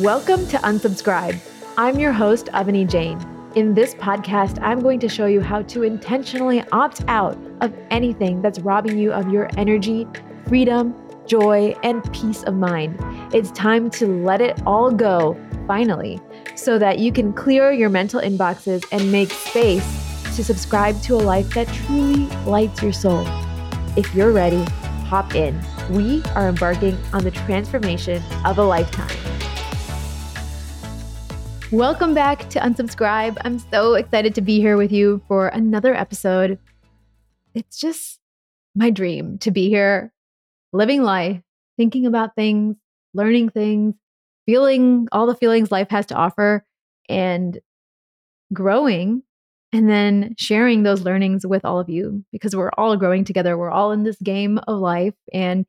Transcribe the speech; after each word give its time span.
Welcome 0.00 0.46
to 0.48 0.58
Unsubscribe. 0.58 1.40
I'm 1.78 1.98
your 1.98 2.12
host, 2.12 2.48
Avani 2.52 2.86
Jain. 2.86 3.18
In 3.54 3.72
this 3.72 3.94
podcast, 3.94 4.58
I'm 4.60 4.80
going 4.80 5.00
to 5.00 5.08
show 5.08 5.24
you 5.24 5.40
how 5.40 5.62
to 5.62 5.84
intentionally 5.84 6.62
opt 6.70 7.02
out 7.08 7.38
of 7.62 7.72
anything 7.88 8.42
that's 8.42 8.58
robbing 8.58 8.98
you 8.98 9.10
of 9.10 9.32
your 9.32 9.48
energy, 9.56 10.06
freedom, 10.48 10.94
joy, 11.26 11.74
and 11.82 12.12
peace 12.12 12.42
of 12.42 12.56
mind. 12.56 12.98
It's 13.34 13.50
time 13.52 13.88
to 13.92 14.06
let 14.06 14.42
it 14.42 14.60
all 14.66 14.90
go, 14.90 15.34
finally, 15.66 16.20
so 16.56 16.78
that 16.78 16.98
you 16.98 17.10
can 17.10 17.32
clear 17.32 17.72
your 17.72 17.88
mental 17.88 18.20
inboxes 18.20 18.84
and 18.92 19.10
make 19.10 19.30
space 19.30 19.82
to 20.36 20.44
subscribe 20.44 21.00
to 21.04 21.14
a 21.14 21.22
life 21.24 21.48
that 21.54 21.68
truly 21.68 22.26
lights 22.44 22.82
your 22.82 22.92
soul. 22.92 23.24
If 23.96 24.14
you're 24.14 24.32
ready, 24.32 24.62
hop 25.06 25.34
in. 25.34 25.58
We 25.88 26.22
are 26.34 26.50
embarking 26.50 26.98
on 27.14 27.24
the 27.24 27.30
transformation 27.30 28.22
of 28.44 28.58
a 28.58 28.62
lifetime. 28.62 29.25
Welcome 31.72 32.14
back 32.14 32.48
to 32.50 32.60
Unsubscribe. 32.60 33.38
I'm 33.44 33.58
so 33.58 33.94
excited 33.94 34.36
to 34.36 34.40
be 34.40 34.60
here 34.60 34.76
with 34.76 34.92
you 34.92 35.20
for 35.26 35.48
another 35.48 35.96
episode. 35.96 36.60
It's 37.54 37.76
just 37.80 38.20
my 38.76 38.90
dream 38.90 39.38
to 39.38 39.50
be 39.50 39.68
here, 39.68 40.12
living 40.72 41.02
life, 41.02 41.42
thinking 41.76 42.06
about 42.06 42.36
things, 42.36 42.76
learning 43.14 43.48
things, 43.48 43.96
feeling 44.46 45.08
all 45.10 45.26
the 45.26 45.34
feelings 45.34 45.72
life 45.72 45.90
has 45.90 46.06
to 46.06 46.14
offer, 46.14 46.64
and 47.08 47.58
growing, 48.52 49.24
and 49.72 49.90
then 49.90 50.36
sharing 50.38 50.84
those 50.84 51.02
learnings 51.02 51.44
with 51.44 51.64
all 51.64 51.80
of 51.80 51.88
you 51.88 52.24
because 52.30 52.54
we're 52.54 52.70
all 52.78 52.96
growing 52.96 53.24
together. 53.24 53.58
We're 53.58 53.72
all 53.72 53.90
in 53.90 54.04
this 54.04 54.20
game 54.22 54.60
of 54.68 54.78
life, 54.78 55.14
and 55.32 55.66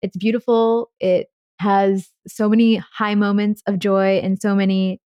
it's 0.00 0.16
beautiful. 0.16 0.90
It 1.00 1.26
has 1.58 2.08
so 2.26 2.48
many 2.48 2.76
high 2.76 3.14
moments 3.14 3.62
of 3.66 3.78
joy 3.78 4.20
and 4.22 4.40
so 4.40 4.54
many 4.54 5.02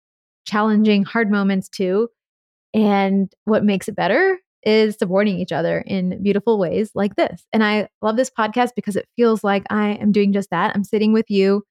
challenging, 0.46 1.04
hard 1.04 1.30
moments 1.30 1.70
too. 1.70 2.10
And 2.74 3.32
what 3.46 3.64
makes 3.64 3.88
it 3.88 3.96
better 3.96 4.40
is 4.64 4.96
supporting 4.98 5.40
each 5.40 5.52
other 5.52 5.80
in 5.80 6.22
beautiful 6.24 6.58
ways 6.58 6.92
like 6.96 7.16
this. 7.16 7.46
And 7.54 7.64
I 7.64 7.88
love 8.02 8.18
this 8.18 8.32
podcast 8.32 8.72
because 8.76 8.96
it 8.96 9.08
feels 9.16 9.44
like 9.44 9.64
I 9.70 9.92
am 9.92 10.12
doing 10.12 10.34
just 10.34 10.50
that. 10.50 10.76
I'm 10.76 10.84
sitting 10.84 11.14
with 11.14 11.30
you, 11.30 11.64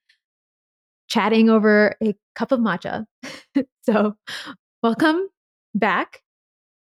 chatting 1.08 1.50
over 1.50 1.96
a 2.02 2.14
cup 2.34 2.52
of 2.52 2.60
matcha. 2.60 3.04
so, 3.82 4.16
welcome 4.82 5.28
back. 5.74 6.22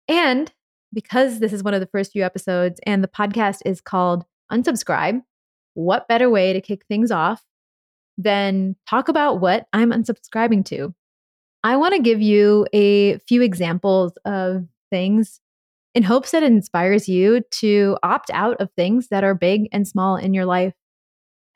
And 0.08 0.51
because 0.92 1.39
this 1.39 1.53
is 1.53 1.62
one 1.62 1.75
of 1.75 1.81
the 1.81 1.86
first 1.86 2.12
few 2.12 2.25
episodes 2.25 2.81
and 2.84 3.05
the 3.05 3.08
podcast 3.08 3.58
is 3.64 3.81
called 3.81 4.25
Unsubscribe, 4.51 5.23
what 5.75 6.08
better 6.08 6.28
way 6.28 6.53
to 6.53 6.61
kick 6.61 6.84
things 6.89 7.11
off 7.11 7.42
than 8.19 8.75
talk 8.89 9.08
about 9.08 9.41
what 9.41 9.67
I'm 9.73 9.92
unsubscribing 9.92 10.64
to? 10.67 10.95
I 11.62 11.77
want 11.77 11.94
to 11.94 12.03
give 12.03 12.22
you 12.22 12.66
a 12.72 13.19
few 13.19 13.42
examples 13.42 14.12
of 14.25 14.66
things 14.91 15.41
in 15.94 16.02
hopes 16.02 16.30
that 16.30 16.42
it 16.42 16.52
inspires 16.52 17.08
you 17.08 17.42
to 17.50 17.98
opt 18.02 18.30
out 18.33 18.56
of 18.61 18.70
things 18.77 19.08
that 19.08 19.25
are 19.25 19.34
big 19.34 19.69
and 19.72 19.86
small 19.86 20.17
in 20.17 20.33
your 20.33 20.47
life 20.47 20.72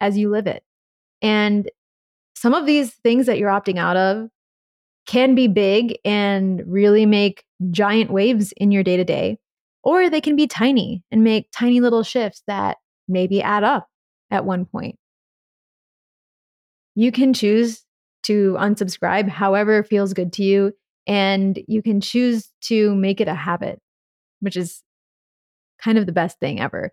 as 0.01 0.19
you 0.19 0.29
live 0.29 0.47
it. 0.47 0.63
And 1.23 1.71
some 2.35 2.53
of 2.53 2.67
these 2.67 2.93
things 2.93 3.27
that 3.27 3.39
you're 3.39 3.51
opting 3.51 3.79
out 3.79 3.97
of 3.97 4.29
can 5.07 5.35
be 5.35 5.49
big 5.49 5.99
and 6.05 6.63
really 6.67 7.07
make 7.07 7.45
giant 7.71 8.11
waves 8.11 8.53
in 8.53 8.71
your 8.71 8.83
day 8.83 8.97
to 8.97 9.05
day, 9.05 9.39
or 9.83 10.11
they 10.11 10.21
can 10.21 10.37
be 10.37 10.47
tiny 10.47 11.03
and 11.11 11.23
make 11.23 11.49
tiny 11.53 11.81
little 11.81 12.03
shifts 12.03 12.43
that 12.47 12.79
maybe 13.07 13.41
add 13.41 13.65
up 13.65 13.89
at 14.31 14.45
one 14.45 14.65
point. 14.65 14.99
You 16.95 17.13
can 17.13 17.33
choose 17.33 17.84
to 18.25 18.57
unsubscribe 18.59 19.29
however 19.29 19.83
feels 19.83 20.13
good 20.13 20.33
to 20.35 20.43
you. 20.43 20.73
And 21.07 21.59
you 21.69 21.83
can 21.83 22.01
choose 22.01 22.51
to 22.63 22.95
make 22.95 23.21
it 23.21 23.29
a 23.29 23.35
habit, 23.35 23.81
which 24.41 24.57
is 24.57 24.83
kind 25.83 25.99
of 25.99 26.07
the 26.07 26.13
best 26.13 26.39
thing 26.41 26.61
ever. 26.61 26.91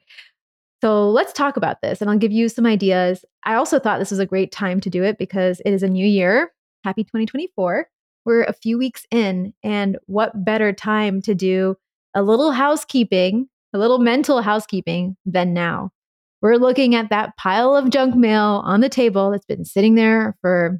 So 0.81 1.09
let's 1.09 1.31
talk 1.31 1.57
about 1.57 1.81
this 1.81 2.01
and 2.01 2.09
I'll 2.09 2.17
give 2.17 2.31
you 2.31 2.49
some 2.49 2.65
ideas. 2.65 3.23
I 3.43 3.53
also 3.53 3.79
thought 3.79 3.99
this 3.99 4.11
was 4.11 4.19
a 4.19 4.25
great 4.25 4.51
time 4.51 4.79
to 4.81 4.89
do 4.89 5.03
it 5.03 5.17
because 5.17 5.61
it 5.63 5.71
is 5.71 5.83
a 5.83 5.89
new 5.89 6.05
year. 6.05 6.51
Happy 6.83 7.03
2024. 7.03 7.87
We're 8.25 8.43
a 8.43 8.53
few 8.53 8.77
weeks 8.77 9.05
in, 9.09 9.53
and 9.63 9.97
what 10.05 10.45
better 10.45 10.73
time 10.73 11.21
to 11.23 11.33
do 11.33 11.75
a 12.13 12.21
little 12.21 12.51
housekeeping, 12.51 13.47
a 13.73 13.79
little 13.79 13.97
mental 13.97 14.41
housekeeping 14.41 15.17
than 15.25 15.53
now? 15.53 15.91
We're 16.41 16.57
looking 16.57 16.93
at 16.93 17.09
that 17.09 17.35
pile 17.37 17.75
of 17.75 17.89
junk 17.89 18.15
mail 18.15 18.61
on 18.63 18.81
the 18.81 18.89
table 18.89 19.31
that's 19.31 19.45
been 19.45 19.65
sitting 19.65 19.95
there 19.95 20.35
for 20.41 20.79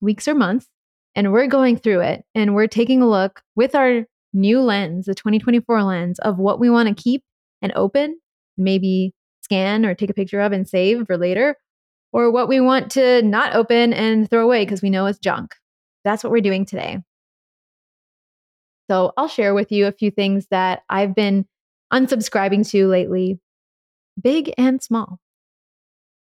weeks 0.00 0.28
or 0.28 0.34
months, 0.34 0.66
and 1.14 1.32
we're 1.32 1.46
going 1.46 1.76
through 1.76 2.00
it 2.00 2.24
and 2.34 2.54
we're 2.54 2.66
taking 2.66 3.02
a 3.02 3.08
look 3.08 3.42
with 3.56 3.74
our 3.74 4.04
new 4.32 4.60
lens, 4.60 5.06
the 5.06 5.14
2024 5.14 5.82
lens 5.82 6.18
of 6.20 6.38
what 6.38 6.60
we 6.60 6.70
want 6.70 6.88
to 6.88 7.02
keep 7.02 7.22
and 7.62 7.72
open, 7.74 8.18
maybe 8.56 9.12
scan 9.42 9.84
or 9.84 9.94
take 9.94 10.10
a 10.10 10.14
picture 10.14 10.40
of 10.40 10.52
and 10.52 10.68
save 10.68 11.06
for 11.06 11.16
later, 11.16 11.56
or 12.12 12.30
what 12.30 12.48
we 12.48 12.60
want 12.60 12.90
to 12.92 13.22
not 13.22 13.54
open 13.54 13.92
and 13.92 14.28
throw 14.28 14.44
away 14.44 14.64
because 14.64 14.82
we 14.82 14.90
know 14.90 15.06
it's 15.06 15.18
junk. 15.18 15.54
That's 16.04 16.22
what 16.22 16.30
we're 16.30 16.40
doing 16.40 16.64
today. 16.64 16.98
So 18.90 19.12
I'll 19.16 19.28
share 19.28 19.54
with 19.54 19.70
you 19.70 19.86
a 19.86 19.92
few 19.92 20.10
things 20.10 20.46
that 20.50 20.82
I've 20.88 21.14
been 21.14 21.46
unsubscribing 21.92 22.68
to 22.70 22.86
lately, 22.86 23.38
big 24.20 24.52
and 24.56 24.82
small. 24.82 25.20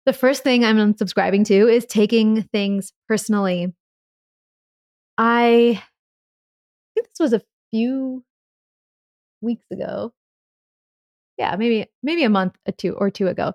The 0.05 0.13
first 0.13 0.43
thing 0.43 0.63
I'm 0.63 0.77
unsubscribing 0.77 1.45
to 1.45 1.67
is 1.67 1.85
taking 1.85 2.43
things 2.43 2.93
personally. 3.07 3.73
I 5.17 5.81
think 6.93 7.07
this 7.07 7.19
was 7.19 7.33
a 7.33 7.41
few 7.71 8.23
weeks 9.41 9.65
ago. 9.71 10.13
Yeah, 11.37 11.55
maybe 11.55 11.87
maybe 12.03 12.23
a 12.23 12.29
month 12.29 12.55
or 12.67 12.71
two 12.73 12.93
or 12.93 13.09
two 13.09 13.27
ago. 13.27 13.53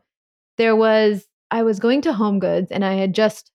There 0.58 0.74
was 0.74 1.26
I 1.50 1.62
was 1.62 1.78
going 1.78 2.02
to 2.02 2.12
HomeGoods 2.12 2.68
and 2.70 2.84
I 2.84 2.94
had 2.94 3.14
just 3.14 3.50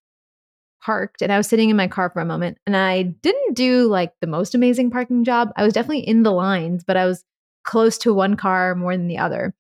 parked 0.81 1.21
and 1.21 1.31
I 1.31 1.37
was 1.37 1.47
sitting 1.47 1.69
in 1.69 1.75
my 1.75 1.87
car 1.87 2.09
for 2.09 2.21
a 2.21 2.25
moment 2.25 2.59
and 2.65 2.77
I 2.77 3.03
didn't 3.03 3.55
do 3.55 3.87
like 3.87 4.13
the 4.21 4.27
most 4.27 4.55
amazing 4.55 4.91
parking 4.91 5.23
job. 5.23 5.51
I 5.55 5.63
was 5.63 5.73
definitely 5.73 6.07
in 6.07 6.23
the 6.23 6.31
lines, 6.31 6.83
but 6.83 6.97
I 6.97 7.05
was 7.05 7.23
close 7.63 7.97
to 7.99 8.13
one 8.13 8.35
car 8.35 8.75
more 8.75 8.95
than 8.95 9.07
the 9.07 9.17
other. 9.17 9.53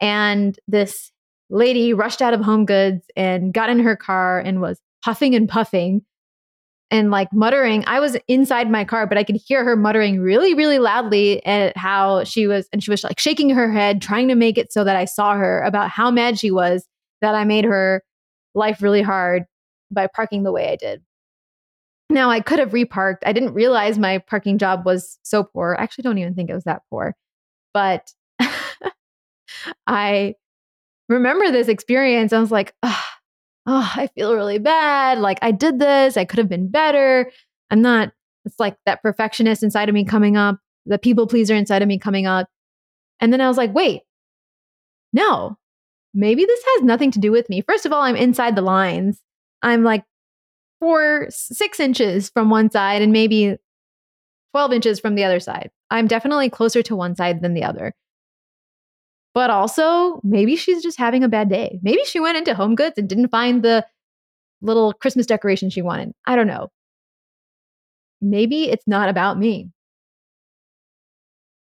And 0.00 0.58
this 0.68 1.10
lady 1.50 1.94
rushed 1.94 2.22
out 2.22 2.34
of 2.34 2.40
HomeGoods 2.40 3.02
and 3.16 3.52
got 3.52 3.70
in 3.70 3.78
her 3.80 3.96
car 3.96 4.38
and 4.38 4.60
was 4.60 4.80
huffing 5.04 5.34
and 5.34 5.48
puffing 5.48 6.02
and 6.90 7.10
like 7.10 7.32
muttering. 7.32 7.84
I 7.86 8.00
was 8.00 8.16
inside 8.28 8.70
my 8.70 8.84
car, 8.84 9.06
but 9.06 9.18
I 9.18 9.24
could 9.24 9.36
hear 9.36 9.64
her 9.64 9.76
muttering 9.76 10.20
really, 10.20 10.54
really 10.54 10.78
loudly 10.78 11.44
at 11.44 11.76
how 11.76 12.24
she 12.24 12.46
was, 12.46 12.68
and 12.72 12.82
she 12.82 12.90
was 12.90 13.04
like 13.04 13.18
shaking 13.18 13.50
her 13.50 13.70
head, 13.70 14.00
trying 14.00 14.28
to 14.28 14.34
make 14.34 14.58
it 14.58 14.72
so 14.72 14.84
that 14.84 14.96
I 14.96 15.04
saw 15.04 15.34
her 15.34 15.62
about 15.62 15.90
how 15.90 16.10
mad 16.10 16.38
she 16.38 16.50
was 16.50 16.86
that 17.20 17.34
I 17.34 17.44
made 17.44 17.64
her 17.64 18.02
life 18.54 18.82
really 18.82 19.02
hard 19.02 19.44
by 19.90 20.06
parking 20.06 20.42
the 20.42 20.52
way 20.52 20.70
I 20.70 20.76
did. 20.76 21.02
Now, 22.10 22.30
I 22.30 22.40
could 22.40 22.58
have 22.58 22.72
reparked. 22.72 23.24
I 23.26 23.32
didn't 23.32 23.52
realize 23.52 23.98
my 23.98 24.18
parking 24.18 24.56
job 24.56 24.86
was 24.86 25.18
so 25.22 25.44
poor. 25.44 25.76
I 25.78 25.82
actually 25.82 26.02
don't 26.02 26.18
even 26.18 26.34
think 26.34 26.48
it 26.48 26.54
was 26.54 26.64
that 26.64 26.82
poor. 26.88 27.14
But 27.74 28.10
I 29.86 30.34
remember 31.08 31.50
this 31.50 31.68
experience. 31.68 32.32
I 32.32 32.40
was 32.40 32.50
like, 32.50 32.74
oh, 32.82 33.04
oh, 33.66 33.92
I 33.94 34.08
feel 34.08 34.34
really 34.34 34.58
bad. 34.58 35.18
Like 35.18 35.38
I 35.42 35.50
did 35.50 35.78
this. 35.78 36.16
I 36.16 36.24
could 36.24 36.38
have 36.38 36.48
been 36.48 36.70
better. 36.70 37.30
I'm 37.70 37.82
not, 37.82 38.12
it's 38.44 38.58
like 38.58 38.76
that 38.86 39.02
perfectionist 39.02 39.62
inside 39.62 39.88
of 39.88 39.94
me 39.94 40.04
coming 40.04 40.36
up, 40.36 40.58
the 40.86 40.98
people 40.98 41.26
pleaser 41.26 41.54
inside 41.54 41.82
of 41.82 41.88
me 41.88 41.98
coming 41.98 42.26
up. 42.26 42.48
And 43.20 43.32
then 43.32 43.40
I 43.40 43.48
was 43.48 43.56
like, 43.56 43.74
wait, 43.74 44.02
no, 45.12 45.56
maybe 46.14 46.44
this 46.44 46.62
has 46.74 46.82
nothing 46.82 47.10
to 47.12 47.18
do 47.18 47.32
with 47.32 47.48
me. 47.48 47.62
First 47.62 47.86
of 47.86 47.92
all, 47.92 48.02
I'm 48.02 48.16
inside 48.16 48.56
the 48.56 48.62
lines. 48.62 49.20
I'm 49.62 49.82
like 49.82 50.04
four, 50.80 51.26
six 51.30 51.80
inches 51.80 52.30
from 52.30 52.50
one 52.50 52.70
side 52.70 53.02
and 53.02 53.12
maybe 53.12 53.56
12 54.52 54.72
inches 54.72 55.00
from 55.00 55.14
the 55.14 55.24
other 55.24 55.40
side. 55.40 55.70
I'm 55.90 56.06
definitely 56.06 56.50
closer 56.50 56.82
to 56.82 56.96
one 56.96 57.16
side 57.16 57.42
than 57.42 57.54
the 57.54 57.64
other. 57.64 57.94
But 59.34 59.50
also, 59.50 60.20
maybe 60.24 60.56
she's 60.56 60.82
just 60.82 60.98
having 60.98 61.22
a 61.22 61.28
bad 61.28 61.48
day. 61.48 61.78
Maybe 61.82 62.02
she 62.04 62.18
went 62.20 62.38
into 62.38 62.54
HomeGoods 62.54 62.96
and 62.96 63.08
didn't 63.08 63.28
find 63.28 63.62
the 63.62 63.86
little 64.60 64.92
Christmas 64.92 65.26
decoration 65.26 65.70
she 65.70 65.82
wanted. 65.82 66.12
I 66.26 66.34
don't 66.34 66.46
know. 66.46 66.70
Maybe 68.20 68.68
it's 68.68 68.86
not 68.86 69.08
about 69.08 69.38
me. 69.38 69.70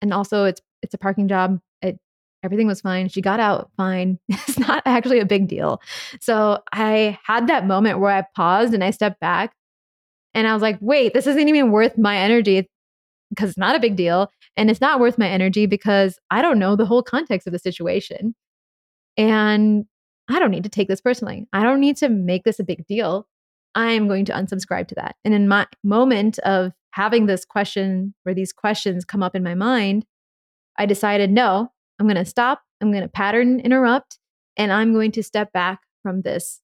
And 0.02 0.12
also, 0.12 0.44
it's 0.44 0.60
it's 0.82 0.94
a 0.94 0.98
parking 0.98 1.28
job. 1.28 1.60
It, 1.82 1.98
everything 2.42 2.66
was 2.66 2.80
fine. 2.80 3.08
She 3.08 3.20
got 3.20 3.40
out 3.40 3.70
fine. 3.76 4.18
It's 4.28 4.58
not 4.58 4.82
actually 4.86 5.20
a 5.20 5.26
big 5.26 5.46
deal. 5.46 5.80
So 6.20 6.58
I 6.72 7.18
had 7.24 7.46
that 7.48 7.66
moment 7.66 8.00
where 8.00 8.12
I 8.12 8.24
paused 8.34 8.74
and 8.74 8.82
I 8.82 8.90
stepped 8.90 9.20
back 9.20 9.54
and 10.34 10.46
I 10.46 10.54
was 10.54 10.62
like, 10.62 10.78
wait, 10.80 11.12
this 11.14 11.26
isn't 11.26 11.48
even 11.48 11.70
worth 11.70 11.98
my 11.98 12.16
energy 12.16 12.68
because 13.30 13.50
it's 13.50 13.58
not 13.58 13.76
a 13.76 13.80
big 13.80 13.96
deal. 13.96 14.30
And 14.60 14.68
it's 14.68 14.82
not 14.82 15.00
worth 15.00 15.16
my 15.16 15.26
energy 15.26 15.64
because 15.64 16.18
I 16.30 16.42
don't 16.42 16.58
know 16.58 16.76
the 16.76 16.84
whole 16.84 17.02
context 17.02 17.46
of 17.46 17.54
the 17.54 17.58
situation. 17.58 18.34
And 19.16 19.86
I 20.28 20.38
don't 20.38 20.50
need 20.50 20.64
to 20.64 20.68
take 20.68 20.86
this 20.86 21.00
personally. 21.00 21.48
I 21.54 21.62
don't 21.62 21.80
need 21.80 21.96
to 21.96 22.10
make 22.10 22.44
this 22.44 22.60
a 22.60 22.64
big 22.64 22.86
deal. 22.86 23.26
I 23.74 23.92
am 23.92 24.06
going 24.06 24.26
to 24.26 24.34
unsubscribe 24.34 24.86
to 24.88 24.94
that. 24.96 25.16
And 25.24 25.32
in 25.32 25.48
my 25.48 25.66
moment 25.82 26.38
of 26.40 26.72
having 26.90 27.24
this 27.24 27.46
question 27.46 28.14
or 28.26 28.34
these 28.34 28.52
questions 28.52 29.06
come 29.06 29.22
up 29.22 29.34
in 29.34 29.42
my 29.42 29.54
mind, 29.54 30.04
I 30.78 30.84
decided, 30.84 31.30
no, 31.30 31.72
I'm 31.98 32.06
going 32.06 32.22
to 32.22 32.26
stop. 32.26 32.60
I'm 32.82 32.90
going 32.90 33.02
to 33.02 33.08
pattern 33.08 33.60
interrupt 33.60 34.18
and 34.58 34.70
I'm 34.70 34.92
going 34.92 35.12
to 35.12 35.22
step 35.22 35.54
back 35.54 35.80
from 36.02 36.20
this 36.20 36.60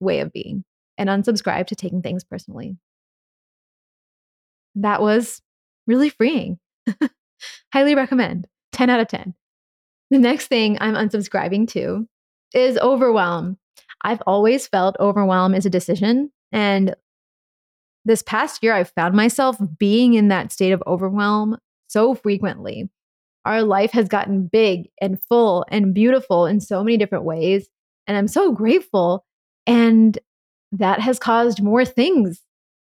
way 0.00 0.20
of 0.20 0.32
being 0.32 0.64
and 0.96 1.10
unsubscribe 1.10 1.66
to 1.66 1.76
taking 1.76 2.00
things 2.00 2.24
personally. 2.24 2.78
That 4.74 5.02
was 5.02 5.42
really 5.86 6.08
freeing. 6.08 6.58
Highly 7.72 7.94
recommend. 7.94 8.46
10 8.72 8.90
out 8.90 9.00
of 9.00 9.08
10. 9.08 9.34
The 10.10 10.18
next 10.18 10.46
thing 10.46 10.78
I'm 10.80 10.94
unsubscribing 10.94 11.68
to 11.68 12.06
is 12.54 12.78
overwhelm. 12.78 13.58
I've 14.02 14.22
always 14.26 14.66
felt 14.66 14.96
overwhelm 15.00 15.54
is 15.54 15.66
a 15.66 15.70
decision. 15.70 16.30
And 16.52 16.94
this 18.04 18.22
past 18.22 18.62
year, 18.62 18.72
I've 18.72 18.90
found 18.90 19.14
myself 19.14 19.56
being 19.78 20.14
in 20.14 20.28
that 20.28 20.52
state 20.52 20.72
of 20.72 20.82
overwhelm 20.86 21.58
so 21.88 22.14
frequently. 22.14 22.88
Our 23.44 23.62
life 23.62 23.92
has 23.92 24.08
gotten 24.08 24.46
big 24.46 24.88
and 25.00 25.20
full 25.28 25.64
and 25.70 25.94
beautiful 25.94 26.46
in 26.46 26.60
so 26.60 26.84
many 26.84 26.96
different 26.96 27.24
ways. 27.24 27.68
And 28.06 28.16
I'm 28.16 28.28
so 28.28 28.52
grateful. 28.52 29.24
And 29.66 30.18
that 30.72 31.00
has 31.00 31.18
caused 31.18 31.62
more 31.62 31.84
things 31.84 32.42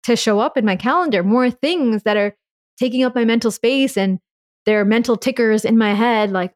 to 0.04 0.16
show 0.16 0.40
up 0.40 0.58
in 0.58 0.66
my 0.66 0.76
calendar, 0.76 1.24
more 1.24 1.50
things 1.50 2.04
that 2.04 2.18
are 2.18 2.36
taking 2.78 3.04
up 3.04 3.16
my 3.16 3.26
mental 3.26 3.52
space 3.52 3.98
and 3.98 4.20
there 4.68 4.82
are 4.82 4.86
mental 4.86 5.16
tickers 5.16 5.64
in 5.66 5.78
my 5.78 5.94
head. 5.94 6.32
Like 6.32 6.54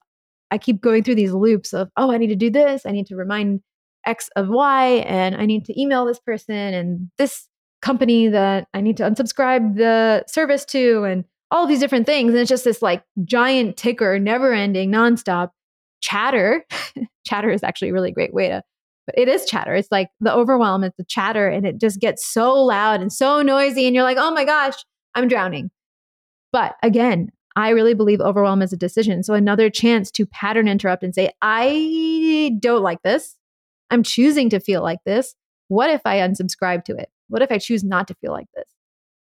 I 0.52 0.58
keep 0.58 0.82
going 0.82 1.04
through 1.04 1.16
these 1.16 1.32
loops 1.32 1.74
of, 1.74 1.90
oh, 1.96 2.12
I 2.12 2.18
need 2.18 2.28
to 2.28 2.36
do 2.36 2.50
this. 2.52 2.86
I 2.86 2.92
need 2.92 3.08
to 3.08 3.16
remind 3.16 3.62
X 4.06 4.30
of 4.36 4.50
Y, 4.50 4.86
and 5.08 5.36
I 5.36 5.46
need 5.46 5.66
to 5.66 5.82
email 5.82 6.06
this 6.06 6.20
person 6.20 6.56
and 6.56 7.10
this 7.18 7.48
company 7.82 8.28
that 8.28 8.68
I 8.74 8.82
need 8.82 8.98
to 8.98 9.04
unsubscribe 9.04 9.78
the 9.78 10.26
service 10.28 10.66
to, 10.66 11.06
and 11.06 11.24
all 11.52 11.66
these 11.66 11.80
different 11.80 12.06
things. 12.06 12.32
And 12.32 12.40
it's 12.40 12.50
just 12.50 12.66
this 12.66 12.82
like 12.82 13.02
giant 13.24 13.78
ticker, 13.78 14.20
never 14.20 14.54
ending, 14.54 14.92
nonstop 14.92 15.52
chatter. 16.02 16.66
chatter 17.26 17.50
is 17.50 17.64
actually 17.64 17.90
a 17.90 17.94
really 17.94 18.12
great 18.12 18.34
way 18.34 18.50
to, 18.50 18.62
but 19.06 19.18
it 19.18 19.30
is 19.30 19.46
chatter. 19.46 19.74
It's 19.74 19.92
like 19.92 20.10
the 20.20 20.34
overwhelm, 20.34 20.84
it's 20.84 20.98
the 20.98 21.06
chatter, 21.06 21.48
and 21.48 21.66
it 21.66 21.80
just 21.80 22.02
gets 22.02 22.28
so 22.28 22.62
loud 22.62 23.00
and 23.00 23.14
so 23.14 23.42
noisy. 23.42 23.86
And 23.86 23.96
you're 23.96 24.04
like, 24.04 24.18
oh 24.20 24.32
my 24.32 24.44
gosh, 24.44 24.76
I'm 25.16 25.30
drowning. 25.30 25.72
But 26.52 26.76
again, 26.84 27.30
I 27.56 27.70
really 27.70 27.94
believe 27.94 28.22
overwhelm 28.22 28.62
is 28.62 28.72
a 28.72 28.78
decision. 28.78 29.24
So 29.24 29.34
another 29.34 29.70
chance 29.70 30.10
to 30.12 30.26
pattern 30.26 30.68
interrupt 30.68 31.04
and 31.04 31.14
say, 31.14 31.32
I 31.42 32.58
don't 32.60 32.84
like 32.84 33.02
this. 33.02 33.36
I'm 33.90 34.04
choosing 34.04 34.50
to 34.52 34.60
feel 34.60 34.82
like 34.82 35.00
this. 35.06 35.36
What 35.68 35.90
if 35.90 36.02
I 36.06 36.18
unsubscribe 36.18 36.86
to 36.86 36.96
it? 36.96 37.10
What 37.28 37.42
if 37.42 37.52
I 37.52 37.58
choose 37.58 37.84
not 37.84 38.08
to 38.08 38.16
feel 38.16 38.32
like 38.32 38.48
this? 38.56 38.70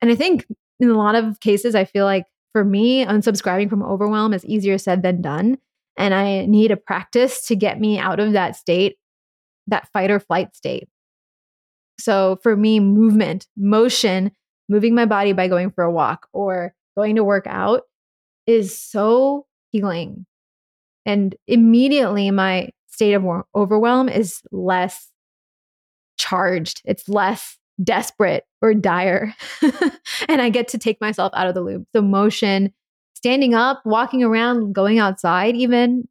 And 0.02 0.10
I 0.10 0.14
think 0.14 0.46
in 0.80 0.90
a 0.90 0.96
lot 0.96 1.14
of 1.14 1.40
cases, 1.40 1.74
I 1.74 1.84
feel 1.84 2.04
like 2.04 2.24
for 2.52 2.64
me, 2.64 3.04
unsubscribing 3.04 3.70
from 3.70 3.82
overwhelm 3.82 4.34
is 4.34 4.44
easier 4.44 4.78
said 4.78 5.02
than 5.02 5.22
done. 5.22 5.58
And 5.96 6.14
I 6.14 6.46
need 6.46 6.70
a 6.70 6.76
practice 6.76 7.46
to 7.46 7.56
get 7.56 7.80
me 7.80 7.98
out 7.98 8.20
of 8.20 8.32
that 8.32 8.56
state, 8.56 8.96
that 9.66 9.90
fight 9.92 10.10
or 10.10 10.20
flight 10.20 10.56
state. 10.56 10.88
So 11.98 12.38
for 12.42 12.56
me, 12.56 12.80
movement, 12.80 13.46
motion, 13.56 14.32
moving 14.68 14.94
my 14.94 15.04
body 15.04 15.32
by 15.32 15.48
going 15.48 15.70
for 15.70 15.84
a 15.84 15.90
walk 15.90 16.26
or 16.32 16.74
going 16.96 17.16
to 17.16 17.24
work 17.24 17.46
out 17.46 17.82
is 18.50 18.78
so 18.78 19.46
healing. 19.70 20.26
And 21.06 21.34
immediately 21.46 22.30
my 22.30 22.70
state 22.88 23.14
of 23.14 23.24
overwhelm 23.54 24.08
is 24.08 24.42
less 24.52 25.10
charged, 26.18 26.82
it's 26.84 27.08
less 27.08 27.56
desperate 27.82 28.44
or 28.60 28.74
dire. 28.74 29.34
and 30.28 30.42
I 30.42 30.50
get 30.50 30.68
to 30.68 30.78
take 30.78 31.00
myself 31.00 31.32
out 31.34 31.46
of 31.46 31.54
the 31.54 31.62
loop. 31.62 31.86
So, 31.94 32.02
motion, 32.02 32.72
standing 33.14 33.54
up, 33.54 33.80
walking 33.84 34.22
around, 34.22 34.74
going 34.74 34.98
outside, 34.98 35.56
even 35.56 36.06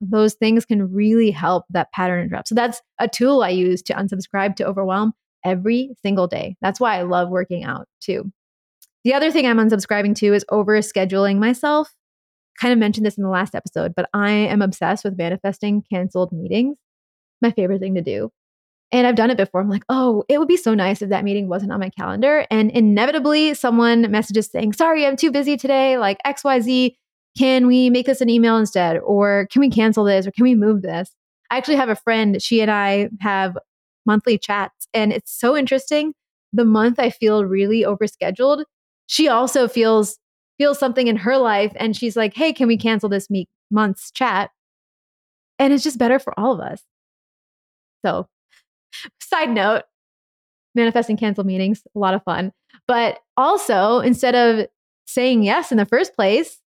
those 0.00 0.32
things 0.34 0.64
can 0.64 0.90
really 0.90 1.30
help 1.30 1.66
that 1.70 1.92
pattern 1.92 2.24
interrupt. 2.24 2.48
So, 2.48 2.54
that's 2.54 2.80
a 2.98 3.08
tool 3.08 3.42
I 3.42 3.50
use 3.50 3.82
to 3.82 3.94
unsubscribe 3.94 4.56
to 4.56 4.64
overwhelm 4.64 5.12
every 5.44 5.94
single 6.02 6.26
day. 6.26 6.56
That's 6.62 6.80
why 6.80 6.98
I 6.98 7.02
love 7.02 7.28
working 7.28 7.64
out 7.64 7.86
too. 8.00 8.32
The 9.04 9.14
other 9.14 9.30
thing 9.30 9.46
I'm 9.46 9.58
unsubscribing 9.58 10.14
to 10.16 10.34
is 10.34 10.44
over 10.50 10.78
scheduling 10.80 11.38
myself. 11.38 11.94
Kind 12.60 12.72
of 12.72 12.78
mentioned 12.78 13.06
this 13.06 13.16
in 13.16 13.24
the 13.24 13.30
last 13.30 13.54
episode, 13.54 13.94
but 13.94 14.08
I 14.12 14.30
am 14.30 14.60
obsessed 14.60 15.04
with 15.04 15.16
manifesting 15.16 15.82
canceled 15.90 16.32
meetings. 16.32 16.76
My 17.40 17.50
favorite 17.50 17.80
thing 17.80 17.94
to 17.94 18.02
do. 18.02 18.30
And 18.92 19.06
I've 19.06 19.14
done 19.14 19.30
it 19.30 19.36
before. 19.36 19.60
I'm 19.60 19.70
like, 19.70 19.84
oh, 19.88 20.24
it 20.28 20.38
would 20.38 20.48
be 20.48 20.56
so 20.56 20.74
nice 20.74 21.00
if 21.00 21.10
that 21.10 21.24
meeting 21.24 21.48
wasn't 21.48 21.72
on 21.72 21.80
my 21.80 21.90
calendar. 21.90 22.44
And 22.50 22.70
inevitably, 22.72 23.54
someone 23.54 24.10
messages 24.10 24.50
saying, 24.50 24.72
sorry, 24.72 25.06
I'm 25.06 25.16
too 25.16 25.30
busy 25.30 25.56
today, 25.56 25.96
like 25.96 26.18
XYZ. 26.26 26.94
Can 27.38 27.68
we 27.68 27.88
make 27.88 28.06
this 28.06 28.20
an 28.20 28.28
email 28.28 28.56
instead? 28.56 28.98
Or 28.98 29.46
can 29.52 29.60
we 29.60 29.70
cancel 29.70 30.04
this? 30.04 30.26
Or 30.26 30.32
can 30.32 30.42
we 30.42 30.56
move 30.56 30.82
this? 30.82 31.14
I 31.50 31.56
actually 31.56 31.76
have 31.76 31.88
a 31.88 31.96
friend, 31.96 32.40
she 32.42 32.60
and 32.60 32.70
I 32.70 33.08
have 33.20 33.56
monthly 34.06 34.38
chats, 34.38 34.86
and 34.94 35.12
it's 35.12 35.32
so 35.32 35.56
interesting. 35.56 36.14
The 36.52 36.64
month 36.64 36.98
I 36.98 37.10
feel 37.10 37.44
really 37.44 37.82
overscheduled, 37.82 38.64
she 39.10 39.26
also 39.26 39.66
feels 39.66 40.18
feels 40.56 40.78
something 40.78 41.08
in 41.08 41.16
her 41.16 41.36
life 41.36 41.72
and 41.74 41.96
she's 41.96 42.16
like, 42.16 42.32
"Hey, 42.32 42.52
can 42.52 42.68
we 42.68 42.76
cancel 42.76 43.08
this 43.08 43.28
meet 43.28 43.48
month's 43.68 44.12
chat?" 44.12 44.50
And 45.58 45.72
it's 45.72 45.82
just 45.82 45.98
better 45.98 46.20
for 46.20 46.32
all 46.38 46.52
of 46.52 46.60
us. 46.60 46.84
So, 48.04 48.28
side 49.20 49.50
note, 49.50 49.82
manifesting 50.76 51.16
cancel 51.16 51.42
meetings, 51.42 51.82
a 51.96 51.98
lot 51.98 52.14
of 52.14 52.22
fun. 52.22 52.52
But 52.86 53.18
also, 53.36 53.98
instead 53.98 54.36
of 54.36 54.68
saying 55.06 55.42
yes 55.42 55.72
in 55.72 55.78
the 55.78 55.86
first 55.86 56.14
place 56.14 56.60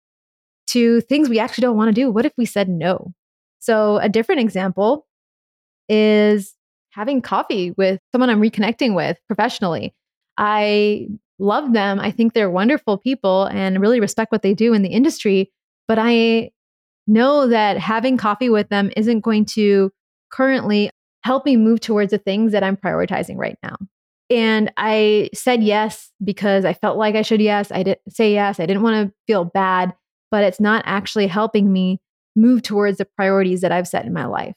to 0.69 1.03
things 1.03 1.29
we 1.29 1.39
actually 1.39 1.63
don't 1.63 1.77
want 1.77 1.89
to 1.89 2.01
do, 2.01 2.11
what 2.11 2.25
if 2.25 2.33
we 2.39 2.47
said 2.47 2.71
no? 2.71 3.13
So, 3.59 3.99
a 3.99 4.09
different 4.09 4.41
example 4.41 5.07
is 5.91 6.55
having 6.91 7.21
coffee 7.21 7.73
with 7.73 8.01
someone 8.13 8.31
I'm 8.31 8.41
reconnecting 8.41 8.95
with 8.95 9.19
professionally. 9.29 9.95
I 10.39 11.09
love 11.41 11.73
them. 11.73 11.99
I 11.99 12.11
think 12.11 12.33
they're 12.33 12.51
wonderful 12.51 12.99
people 12.99 13.45
and 13.47 13.81
really 13.81 14.01
respect 14.01 14.31
what 14.31 14.43
they 14.43 14.55
do 14.55 14.73
in 14.73 14.83
the 14.83 14.91
industry. 14.91 15.51
But 15.89 15.99
I 16.01 16.51
know 17.07 17.49
that 17.49 17.79
having 17.79 18.17
coffee 18.17 18.51
with 18.51 18.69
them 18.69 18.91
isn't 18.97 19.21
going 19.21 19.47
to 19.47 19.91
currently 20.31 20.91
help 21.25 21.45
me 21.45 21.57
move 21.57 21.81
towards 21.81 22.13
the 22.13 22.19
things 22.19 22.53
that 22.53 22.63
I'm 22.63 22.77
prioritizing 22.77 23.37
right 23.37 23.59
now. 23.63 23.77
And 24.31 24.73
I 24.77 25.31
said 25.35 25.63
yes 25.63 26.13
because 26.23 26.65
I 26.65 26.73
felt 26.73 26.97
like 26.97 27.17
I 27.17 27.23
should 27.23 27.41
yes. 27.41 27.73
I 27.73 27.83
didn't 27.83 28.01
say 28.09 28.33
yes. 28.33 28.61
I 28.61 28.67
didn't 28.67 28.83
want 28.83 29.09
to 29.09 29.15
feel 29.27 29.45
bad, 29.45 29.93
but 30.31 30.45
it's 30.45 30.61
not 30.61 30.85
actually 30.87 31.27
helping 31.27 31.73
me 31.73 32.01
move 32.37 32.63
towards 32.63 32.99
the 32.99 33.05
priorities 33.05 33.61
that 33.63 33.73
I've 33.73 33.89
set 33.89 34.07
in 34.07 34.13
my 34.13 34.27
life. 34.27 34.55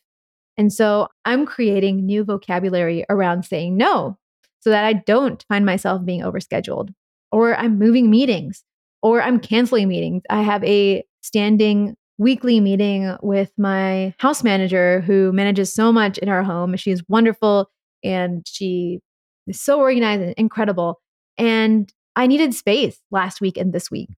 And 0.57 0.71
so 0.71 1.07
I'm 1.25 1.47
creating 1.47 2.05
new 2.05 2.23
vocabulary 2.23 3.03
around 3.09 3.45
saying 3.45 3.75
no 3.75 4.19
so 4.63 4.69
that 4.69 4.85
I 4.85 4.93
don't 4.93 5.43
find 5.49 5.65
myself 5.65 6.05
being 6.05 6.21
overscheduled 6.21 6.93
or 7.33 7.53
I'm 7.55 7.77
moving 7.77 8.09
meetings 8.09 8.63
or 9.01 9.21
I'm 9.21 9.39
canceling 9.39 9.89
meetings. 9.89 10.23
I 10.29 10.41
have 10.41 10.63
a 10.63 11.03
standing 11.21 11.97
weekly 12.17 12.61
meeting 12.61 13.17
with 13.21 13.51
my 13.57 14.13
house 14.19 14.41
manager 14.41 15.01
who 15.01 15.33
manages 15.33 15.73
so 15.73 15.91
much 15.91 16.17
in 16.17 16.29
our 16.29 16.43
home. 16.43 16.77
She's 16.77 17.03
wonderful 17.09 17.69
and 18.05 18.47
she 18.47 19.01
is 19.47 19.59
so 19.59 19.81
organized 19.81 20.21
and 20.21 20.33
incredible. 20.37 21.01
And 21.37 21.91
I 22.15 22.27
needed 22.27 22.53
space 22.53 22.97
last 23.11 23.41
week 23.41 23.57
and 23.57 23.73
this 23.73 23.91
week. 23.91 24.11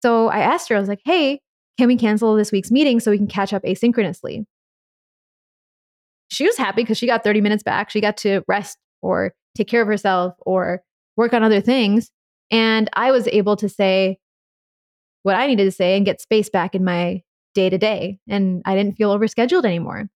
So 0.00 0.28
I 0.28 0.40
asked 0.40 0.68
her, 0.68 0.76
I 0.76 0.80
was 0.80 0.88
like, 0.88 1.00
hey, 1.04 1.40
can 1.76 1.88
we 1.88 1.96
cancel 1.96 2.36
this 2.36 2.52
week's 2.52 2.70
meeting 2.70 3.00
so 3.00 3.10
we 3.10 3.18
can 3.18 3.26
catch 3.26 3.52
up 3.52 3.64
asynchronously? 3.64 4.44
She 6.28 6.46
was 6.46 6.56
happy 6.56 6.82
because 6.82 6.98
she 6.98 7.06
got 7.06 7.24
30 7.24 7.40
minutes 7.40 7.64
back. 7.64 7.90
She 7.90 8.00
got 8.00 8.16
to 8.18 8.42
rest 8.46 8.78
or 9.02 9.34
take 9.54 9.68
care 9.68 9.82
of 9.82 9.88
herself 9.88 10.34
or 10.40 10.82
work 11.16 11.32
on 11.32 11.42
other 11.42 11.60
things. 11.60 12.10
And 12.50 12.88
I 12.92 13.10
was 13.10 13.26
able 13.28 13.56
to 13.56 13.68
say 13.68 14.18
what 15.22 15.34
I 15.34 15.46
needed 15.46 15.64
to 15.64 15.72
say 15.72 15.96
and 15.96 16.06
get 16.06 16.20
space 16.20 16.48
back 16.48 16.74
in 16.74 16.84
my 16.84 17.22
day 17.54 17.68
to 17.68 17.78
day. 17.78 18.18
And 18.28 18.62
I 18.64 18.76
didn't 18.76 18.96
feel 18.96 19.16
overscheduled 19.16 19.64
anymore. 19.64 20.08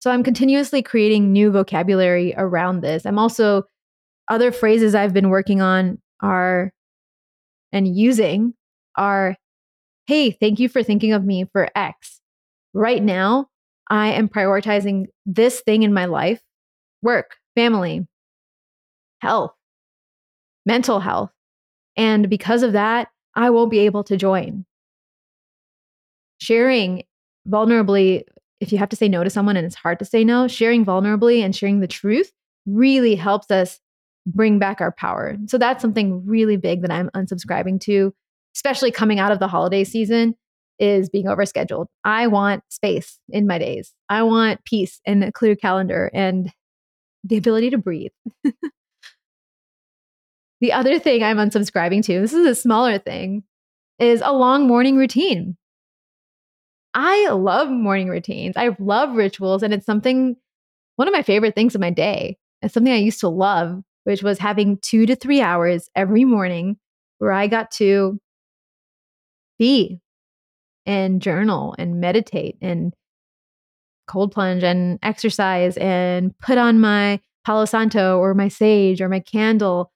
So 0.00 0.10
I'm 0.10 0.22
continuously 0.22 0.82
creating 0.82 1.32
new 1.32 1.50
vocabulary 1.50 2.32
around 2.36 2.80
this. 2.80 3.04
I'm 3.04 3.18
also, 3.18 3.64
other 4.28 4.52
phrases 4.52 4.94
I've 4.94 5.12
been 5.12 5.30
working 5.30 5.60
on 5.60 5.98
are 6.20 6.72
and 7.72 7.96
using 7.96 8.54
are, 8.96 9.36
hey, 10.06 10.30
thank 10.30 10.60
you 10.60 10.68
for 10.68 10.82
thinking 10.82 11.12
of 11.12 11.24
me 11.24 11.44
for 11.52 11.68
X. 11.74 12.20
Right 12.72 13.02
now, 13.02 13.48
I 13.90 14.12
am 14.12 14.28
prioritizing 14.28 15.06
this 15.24 15.60
thing 15.60 15.82
in 15.82 15.92
my 15.92 16.04
life 16.06 16.40
work, 17.02 17.36
family, 17.56 18.06
health, 19.18 19.54
mental 20.64 21.00
health. 21.00 21.32
And 21.96 22.30
because 22.30 22.62
of 22.62 22.72
that, 22.72 23.08
I 23.34 23.50
won't 23.50 23.70
be 23.70 23.80
able 23.80 24.04
to 24.04 24.16
join. 24.16 24.64
Sharing 26.38 27.02
vulnerably, 27.48 28.22
if 28.60 28.70
you 28.70 28.78
have 28.78 28.90
to 28.90 28.96
say 28.96 29.08
no 29.08 29.24
to 29.24 29.30
someone 29.30 29.56
and 29.56 29.66
it's 29.66 29.74
hard 29.74 29.98
to 29.98 30.04
say 30.04 30.22
no, 30.22 30.46
sharing 30.46 30.84
vulnerably 30.84 31.42
and 31.42 31.56
sharing 31.56 31.80
the 31.80 31.88
truth 31.88 32.30
really 32.66 33.14
helps 33.14 33.50
us 33.50 33.80
bring 34.26 34.58
back 34.58 34.80
our 34.80 34.92
power. 34.92 35.36
So 35.46 35.56
that's 35.56 35.80
something 35.80 36.26
really 36.26 36.56
big 36.56 36.82
that 36.82 36.90
I'm 36.90 37.10
unsubscribing 37.10 37.80
to, 37.82 38.12
especially 38.54 38.90
coming 38.90 39.18
out 39.18 39.32
of 39.32 39.38
the 39.38 39.48
holiday 39.48 39.84
season 39.84 40.34
is 40.78 41.08
being 41.08 41.26
overscheduled. 41.26 41.86
I 42.04 42.26
want 42.26 42.62
space 42.68 43.18
in 43.30 43.46
my 43.46 43.58
days. 43.58 43.94
I 44.08 44.22
want 44.24 44.64
peace 44.64 45.00
and 45.06 45.24
a 45.24 45.32
clear 45.32 45.56
calendar 45.56 46.10
and 46.12 46.52
the 47.26 47.36
ability 47.36 47.70
to 47.70 47.78
breathe. 47.78 48.12
the 50.60 50.72
other 50.72 50.98
thing 50.98 51.22
I'm 51.22 51.38
unsubscribing 51.38 52.04
to, 52.04 52.20
this 52.20 52.32
is 52.32 52.46
a 52.46 52.54
smaller 52.54 52.98
thing, 52.98 53.42
is 53.98 54.22
a 54.24 54.32
long 54.32 54.66
morning 54.66 54.96
routine. 54.96 55.56
I 56.94 57.28
love 57.28 57.68
morning 57.68 58.08
routines. 58.08 58.56
I 58.56 58.74
love 58.78 59.16
rituals, 59.16 59.62
and 59.62 59.74
it's 59.74 59.84
something, 59.84 60.36
one 60.96 61.08
of 61.08 61.12
my 61.12 61.22
favorite 61.22 61.54
things 61.54 61.74
of 61.74 61.80
my 61.80 61.90
day. 61.90 62.38
It's 62.62 62.72
something 62.72 62.92
I 62.92 62.96
used 62.96 63.20
to 63.20 63.28
love, 63.28 63.82
which 64.04 64.22
was 64.22 64.38
having 64.38 64.78
two 64.78 65.04
to 65.06 65.14
three 65.14 65.42
hours 65.42 65.90
every 65.94 66.24
morning 66.24 66.78
where 67.18 67.32
I 67.32 67.48
got 67.48 67.70
to 67.72 68.18
be 69.58 70.00
and 70.86 71.20
journal 71.20 71.74
and 71.78 72.00
meditate 72.00 72.56
and 72.60 72.94
cold 74.06 74.32
plunge 74.32 74.62
and 74.62 74.98
exercise 75.02 75.76
and 75.76 76.36
put 76.38 76.58
on 76.58 76.80
my 76.80 77.20
Palo 77.44 77.64
Santo 77.64 78.18
or 78.18 78.34
my 78.34 78.48
sage 78.48 79.00
or 79.00 79.08
my 79.08 79.20
candle. 79.20 79.92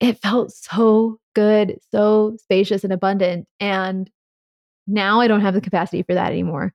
It 0.00 0.18
felt 0.18 0.52
so 0.52 1.18
good, 1.34 1.78
so 1.90 2.36
spacious 2.38 2.84
and 2.84 2.92
abundant. 2.92 3.46
And 3.58 4.10
now 4.86 5.20
I 5.20 5.28
don't 5.28 5.42
have 5.42 5.54
the 5.54 5.60
capacity 5.60 6.02
for 6.02 6.14
that 6.14 6.32
anymore. 6.32 6.74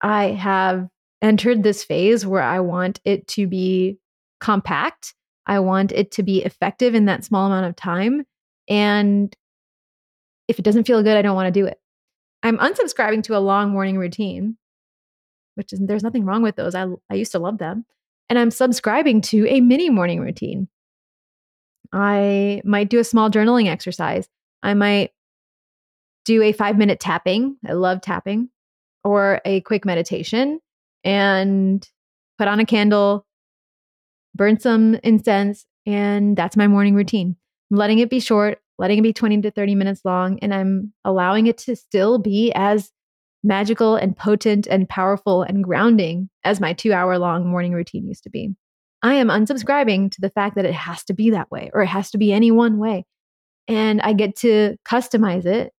I 0.00 0.28
have 0.28 0.88
entered 1.20 1.62
this 1.62 1.84
phase 1.84 2.26
where 2.26 2.42
I 2.42 2.60
want 2.60 3.00
it 3.04 3.26
to 3.28 3.46
be 3.46 3.98
compact. 4.40 5.14
I 5.46 5.60
want 5.60 5.92
it 5.92 6.10
to 6.12 6.22
be 6.22 6.42
effective 6.44 6.94
in 6.94 7.04
that 7.06 7.24
small 7.24 7.46
amount 7.46 7.66
of 7.66 7.76
time. 7.76 8.24
And 8.68 9.34
if 10.48 10.58
it 10.58 10.64
doesn't 10.64 10.86
feel 10.86 11.02
good, 11.02 11.16
I 11.16 11.22
don't 11.22 11.36
want 11.36 11.52
to 11.52 11.60
do 11.60 11.66
it. 11.66 11.78
I'm 12.42 12.58
unsubscribing 12.58 13.22
to 13.24 13.36
a 13.36 13.38
long 13.38 13.70
morning 13.70 13.98
routine, 13.98 14.56
which 15.54 15.72
is 15.72 15.80
there's 15.82 16.02
nothing 16.02 16.24
wrong 16.24 16.42
with 16.42 16.56
those. 16.56 16.74
I 16.74 16.86
I 17.10 17.14
used 17.14 17.32
to 17.32 17.38
love 17.38 17.58
them. 17.58 17.84
And 18.28 18.38
I'm 18.38 18.50
subscribing 18.50 19.20
to 19.22 19.46
a 19.48 19.60
mini 19.60 19.90
morning 19.90 20.20
routine. 20.20 20.68
I 21.92 22.62
might 22.64 22.88
do 22.88 22.98
a 22.98 23.04
small 23.04 23.30
journaling 23.30 23.68
exercise. 23.68 24.28
I 24.62 24.74
might 24.74 25.10
do 26.24 26.40
a 26.40 26.52
5-minute 26.52 27.00
tapping. 27.00 27.56
I 27.66 27.72
love 27.72 28.00
tapping 28.00 28.48
or 29.04 29.40
a 29.44 29.60
quick 29.62 29.84
meditation 29.84 30.60
and 31.04 31.86
put 32.38 32.48
on 32.48 32.60
a 32.60 32.64
candle, 32.64 33.26
burn 34.34 34.58
some 34.58 34.94
incense, 35.02 35.66
and 35.84 36.36
that's 36.36 36.56
my 36.56 36.68
morning 36.68 36.94
routine. 36.94 37.36
I'm 37.70 37.76
letting 37.76 37.98
it 37.98 38.08
be 38.08 38.20
short 38.20 38.62
letting 38.82 38.98
it 38.98 39.02
be 39.02 39.12
20 39.12 39.42
to 39.42 39.50
30 39.52 39.76
minutes 39.76 40.00
long, 40.04 40.40
and 40.40 40.52
I'm 40.52 40.92
allowing 41.04 41.46
it 41.46 41.58
to 41.58 41.76
still 41.76 42.18
be 42.18 42.52
as 42.52 42.90
magical 43.42 43.96
and 43.96 44.16
potent 44.16 44.66
and 44.66 44.88
powerful 44.88 45.42
and 45.42 45.64
grounding 45.64 46.28
as 46.44 46.60
my 46.60 46.72
two 46.72 46.92
hour 46.92 47.18
long 47.18 47.46
morning 47.46 47.72
routine 47.72 48.06
used 48.06 48.24
to 48.24 48.30
be. 48.30 48.50
I 49.02 49.14
am 49.14 49.28
unsubscribing 49.28 50.12
to 50.12 50.20
the 50.20 50.30
fact 50.30 50.54
that 50.56 50.64
it 50.64 50.74
has 50.74 51.04
to 51.04 51.14
be 51.14 51.30
that 51.30 51.50
way 51.50 51.70
or 51.72 51.82
it 51.82 51.88
has 51.88 52.10
to 52.12 52.18
be 52.18 52.32
any 52.32 52.50
one 52.50 52.78
way. 52.78 53.04
And 53.66 54.00
I 54.00 54.12
get 54.12 54.36
to 54.36 54.76
customize 54.84 55.44
it 55.44 55.72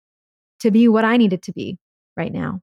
to 0.59 0.71
be 0.71 0.87
what 0.87 1.05
I 1.05 1.17
need 1.17 1.33
it 1.33 1.43
to 1.43 1.53
be 1.53 1.77
right 2.17 2.31
now. 2.31 2.61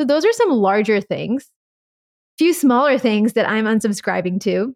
So, 0.00 0.06
those 0.06 0.24
are 0.24 0.32
some 0.32 0.50
larger 0.50 1.00
things. 1.00 1.44
A 1.44 2.38
Few 2.38 2.54
smaller 2.54 2.98
things 2.98 3.34
that 3.34 3.48
I'm 3.48 3.66
unsubscribing 3.66 4.40
to 4.42 4.74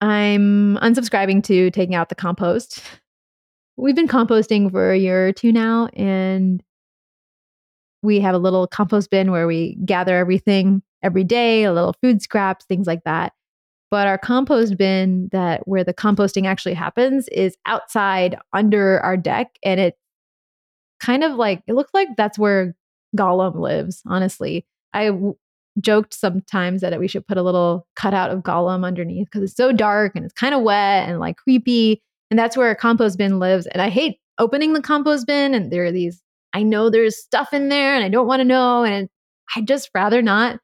I'm 0.00 0.76
unsubscribing 0.78 1.44
to 1.44 1.70
taking 1.70 1.94
out 1.94 2.08
the 2.08 2.14
compost. 2.14 2.82
We've 3.76 3.94
been 3.94 4.08
composting 4.08 4.70
for 4.70 4.92
a 4.92 4.98
year 4.98 5.28
or 5.28 5.32
two 5.32 5.52
now, 5.52 5.88
and 5.92 6.62
we 8.02 8.20
have 8.20 8.34
a 8.34 8.38
little 8.38 8.66
compost 8.66 9.10
bin 9.10 9.30
where 9.30 9.46
we 9.46 9.76
gather 9.84 10.16
everything 10.16 10.82
every 11.02 11.24
day, 11.24 11.64
a 11.64 11.72
little 11.72 11.94
food 12.02 12.22
scraps, 12.22 12.64
things 12.64 12.86
like 12.86 13.04
that. 13.04 13.32
But 13.90 14.06
our 14.06 14.18
compost 14.18 14.76
bin 14.76 15.28
that 15.32 15.66
where 15.66 15.82
the 15.82 15.94
composting 15.94 16.46
actually 16.46 16.74
happens 16.74 17.28
is 17.28 17.56
outside 17.66 18.36
under 18.52 19.00
our 19.00 19.16
deck 19.16 19.48
and 19.64 19.80
it 19.80 19.96
kind 21.00 21.24
of 21.24 21.32
like 21.32 21.62
it 21.66 21.74
looks 21.74 21.92
like 21.92 22.08
that's 22.16 22.38
where 22.38 22.76
Gollum 23.16 23.56
lives, 23.56 24.02
honestly. 24.06 24.64
I 24.92 25.10
joked 25.80 26.14
sometimes 26.14 26.80
that 26.82 26.98
we 26.98 27.08
should 27.08 27.26
put 27.26 27.38
a 27.38 27.42
little 27.42 27.86
cutout 27.96 28.30
of 28.30 28.40
Gollum 28.42 28.84
underneath 28.84 29.26
because 29.26 29.42
it's 29.42 29.56
so 29.56 29.72
dark 29.72 30.14
and 30.14 30.24
it's 30.24 30.34
kind 30.34 30.54
of 30.54 30.62
wet 30.62 31.08
and 31.08 31.18
like 31.18 31.36
creepy. 31.36 32.02
And 32.30 32.38
that's 32.38 32.56
where 32.56 32.70
a 32.70 32.76
compost 32.76 33.18
bin 33.18 33.38
lives. 33.38 33.66
And 33.66 33.82
I 33.82 33.88
hate 33.88 34.18
opening 34.38 34.72
the 34.72 34.82
compost 34.82 35.26
bin 35.26 35.54
and 35.54 35.72
there 35.72 35.84
are 35.84 35.92
these, 35.92 36.22
I 36.52 36.62
know 36.62 36.90
there's 36.90 37.20
stuff 37.20 37.52
in 37.52 37.68
there 37.68 37.94
and 37.94 38.04
I 38.04 38.08
don't 38.08 38.26
want 38.26 38.40
to 38.40 38.44
know. 38.44 38.84
And 38.84 39.08
I'd 39.54 39.68
just 39.68 39.90
rather 39.94 40.22
not 40.22 40.58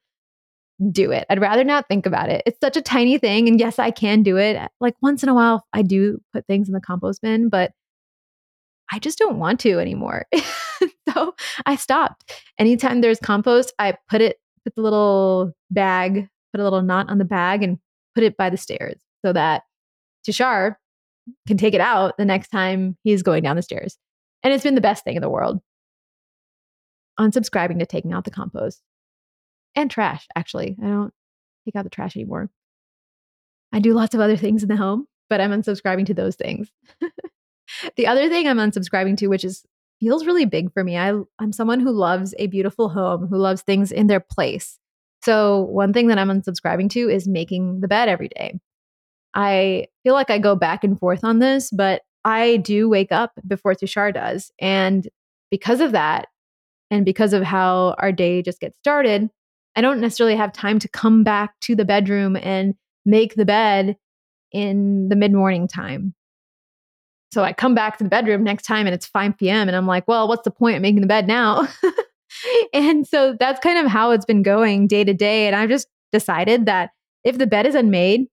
do 0.91 1.11
it. 1.11 1.25
I'd 1.29 1.41
rather 1.41 1.63
not 1.63 1.87
think 1.87 2.05
about 2.05 2.29
it. 2.29 2.43
It's 2.45 2.59
such 2.59 2.77
a 2.77 2.81
tiny 2.81 3.17
thing. 3.17 3.47
And 3.47 3.59
yes, 3.59 3.79
I 3.79 3.91
can 3.91 4.23
do 4.23 4.37
it. 4.37 4.59
Like 4.79 4.95
once 5.01 5.23
in 5.23 5.29
a 5.29 5.33
while, 5.33 5.65
I 5.73 5.81
do 5.81 6.19
put 6.33 6.45
things 6.45 6.67
in 6.67 6.73
the 6.73 6.81
compost 6.81 7.21
bin, 7.21 7.49
but 7.49 7.71
I 8.91 8.99
just 8.99 9.17
don't 9.17 9.39
want 9.39 9.59
to 9.61 9.79
anymore. 9.79 10.25
so 11.09 11.35
I 11.65 11.75
stopped. 11.75 12.31
Anytime 12.57 13.01
there's 13.01 13.19
compost, 13.19 13.73
I 13.79 13.95
put 14.09 14.21
it 14.21 14.37
put 14.63 14.75
the 14.75 14.81
little 14.81 15.53
bag, 15.71 16.27
put 16.53 16.61
a 16.61 16.63
little 16.63 16.81
knot 16.81 17.09
on 17.09 17.17
the 17.17 17.25
bag 17.25 17.63
and 17.63 17.77
put 18.15 18.23
it 18.23 18.37
by 18.37 18.49
the 18.49 18.57
stairs 18.57 18.99
so 19.25 19.33
that 19.33 19.63
Tushar 20.27 20.75
can 21.47 21.57
take 21.57 21.73
it 21.73 21.81
out 21.81 22.17
the 22.17 22.25
next 22.25 22.49
time 22.49 22.97
he's 23.03 23.23
going 23.23 23.43
down 23.43 23.55
the 23.55 23.61
stairs. 23.61 23.97
And 24.43 24.53
it's 24.53 24.63
been 24.63 24.75
the 24.75 24.81
best 24.81 25.03
thing 25.03 25.15
in 25.15 25.21
the 25.21 25.29
world. 25.29 25.59
Unsubscribing 27.19 27.79
to 27.79 27.85
taking 27.85 28.13
out 28.13 28.25
the 28.25 28.31
compost 28.31 28.81
and 29.75 29.89
trash, 29.89 30.27
actually. 30.35 30.75
I 30.81 30.87
don't 30.87 31.13
take 31.65 31.75
out 31.75 31.83
the 31.83 31.89
trash 31.89 32.15
anymore. 32.15 32.49
I 33.71 33.79
do 33.79 33.93
lots 33.93 34.15
of 34.15 34.21
other 34.21 34.37
things 34.37 34.63
in 34.63 34.69
the 34.69 34.77
home, 34.77 35.07
but 35.29 35.41
I'm 35.41 35.51
unsubscribing 35.51 36.05
to 36.07 36.13
those 36.13 36.35
things. 36.35 36.71
the 37.95 38.07
other 38.07 38.29
thing 38.29 38.47
I'm 38.47 38.57
unsubscribing 38.57 39.17
to, 39.17 39.27
which 39.27 39.43
is 39.43 39.63
feels 39.99 40.25
really 40.25 40.45
big 40.45 40.71
for 40.73 40.83
me. 40.83 40.97
I, 40.97 41.19
I'm 41.39 41.51
someone 41.51 41.79
who 41.79 41.91
loves 41.91 42.33
a 42.37 42.47
beautiful 42.47 42.89
home, 42.89 43.27
who 43.27 43.37
loves 43.37 43.61
things 43.61 43.91
in 43.91 44.07
their 44.07 44.19
place. 44.19 44.79
So, 45.23 45.61
one 45.61 45.93
thing 45.93 46.07
that 46.07 46.19
I'm 46.19 46.29
unsubscribing 46.29 46.89
to 46.91 47.09
is 47.09 47.27
making 47.27 47.81
the 47.81 47.87
bed 47.87 48.09
every 48.09 48.29
day. 48.29 48.59
I 49.33 49.87
feel 50.03 50.13
like 50.13 50.29
I 50.29 50.39
go 50.39 50.55
back 50.55 50.83
and 50.83 50.97
forth 50.97 51.23
on 51.23 51.39
this, 51.39 51.69
but 51.71 52.01
I 52.23 52.57
do 52.57 52.89
wake 52.89 53.11
up 53.11 53.31
before 53.47 53.73
Tushar 53.73 54.13
does. 54.13 54.51
And 54.59 55.07
because 55.51 55.81
of 55.81 55.91
that, 55.91 56.27
and 56.89 57.05
because 57.05 57.33
of 57.33 57.43
how 57.43 57.95
our 57.97 58.11
day 58.11 58.41
just 58.41 58.59
gets 58.59 58.77
started, 58.77 59.29
I 59.75 59.81
don't 59.81 60.01
necessarily 60.01 60.35
have 60.35 60.53
time 60.53 60.79
to 60.79 60.87
come 60.87 61.23
back 61.23 61.59
to 61.61 61.75
the 61.75 61.85
bedroom 61.85 62.35
and 62.35 62.75
make 63.05 63.35
the 63.35 63.45
bed 63.45 63.97
in 64.51 65.09
the 65.09 65.15
mid 65.15 65.33
morning 65.33 65.67
time. 65.67 66.13
So 67.31 67.43
I 67.43 67.53
come 67.53 67.75
back 67.75 67.97
to 67.97 68.03
the 68.03 68.09
bedroom 68.09 68.43
next 68.43 68.63
time 68.63 68.87
and 68.87 68.93
it's 68.95 69.05
5 69.05 69.37
p.m. 69.37 69.67
And 69.67 69.75
I'm 69.75 69.85
like, 69.85 70.07
well, 70.07 70.27
what's 70.27 70.43
the 70.43 70.51
point 70.51 70.77
of 70.77 70.81
making 70.81 71.01
the 71.01 71.07
bed 71.07 71.27
now? 71.27 71.67
and 72.73 73.05
so 73.05 73.35
that's 73.37 73.59
kind 73.59 73.77
of 73.77 73.91
how 73.91 74.11
it's 74.11 74.25
been 74.25 74.43
going 74.43 74.87
day 74.87 75.03
to 75.03 75.13
day. 75.13 75.47
And 75.47 75.55
I've 75.55 75.69
just 75.69 75.87
decided 76.11 76.65
that 76.67 76.91
if 77.23 77.37
the 77.37 77.47
bed 77.47 77.65
is 77.65 77.75
unmade, 77.75 78.27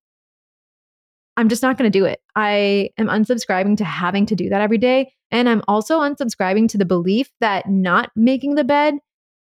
I'm 1.36 1.48
just 1.48 1.62
not 1.62 1.76
going 1.76 1.90
to 1.90 1.98
do 1.98 2.04
it. 2.04 2.20
I 2.36 2.90
am 2.98 3.08
unsubscribing 3.08 3.76
to 3.78 3.84
having 3.84 4.26
to 4.26 4.36
do 4.36 4.48
that 4.50 4.60
every 4.60 4.78
day. 4.78 5.12
And 5.30 5.48
I'm 5.48 5.62
also 5.66 6.00
unsubscribing 6.00 6.68
to 6.68 6.78
the 6.78 6.84
belief 6.84 7.30
that 7.40 7.68
not 7.68 8.10
making 8.14 8.54
the 8.54 8.64
bed 8.64 8.94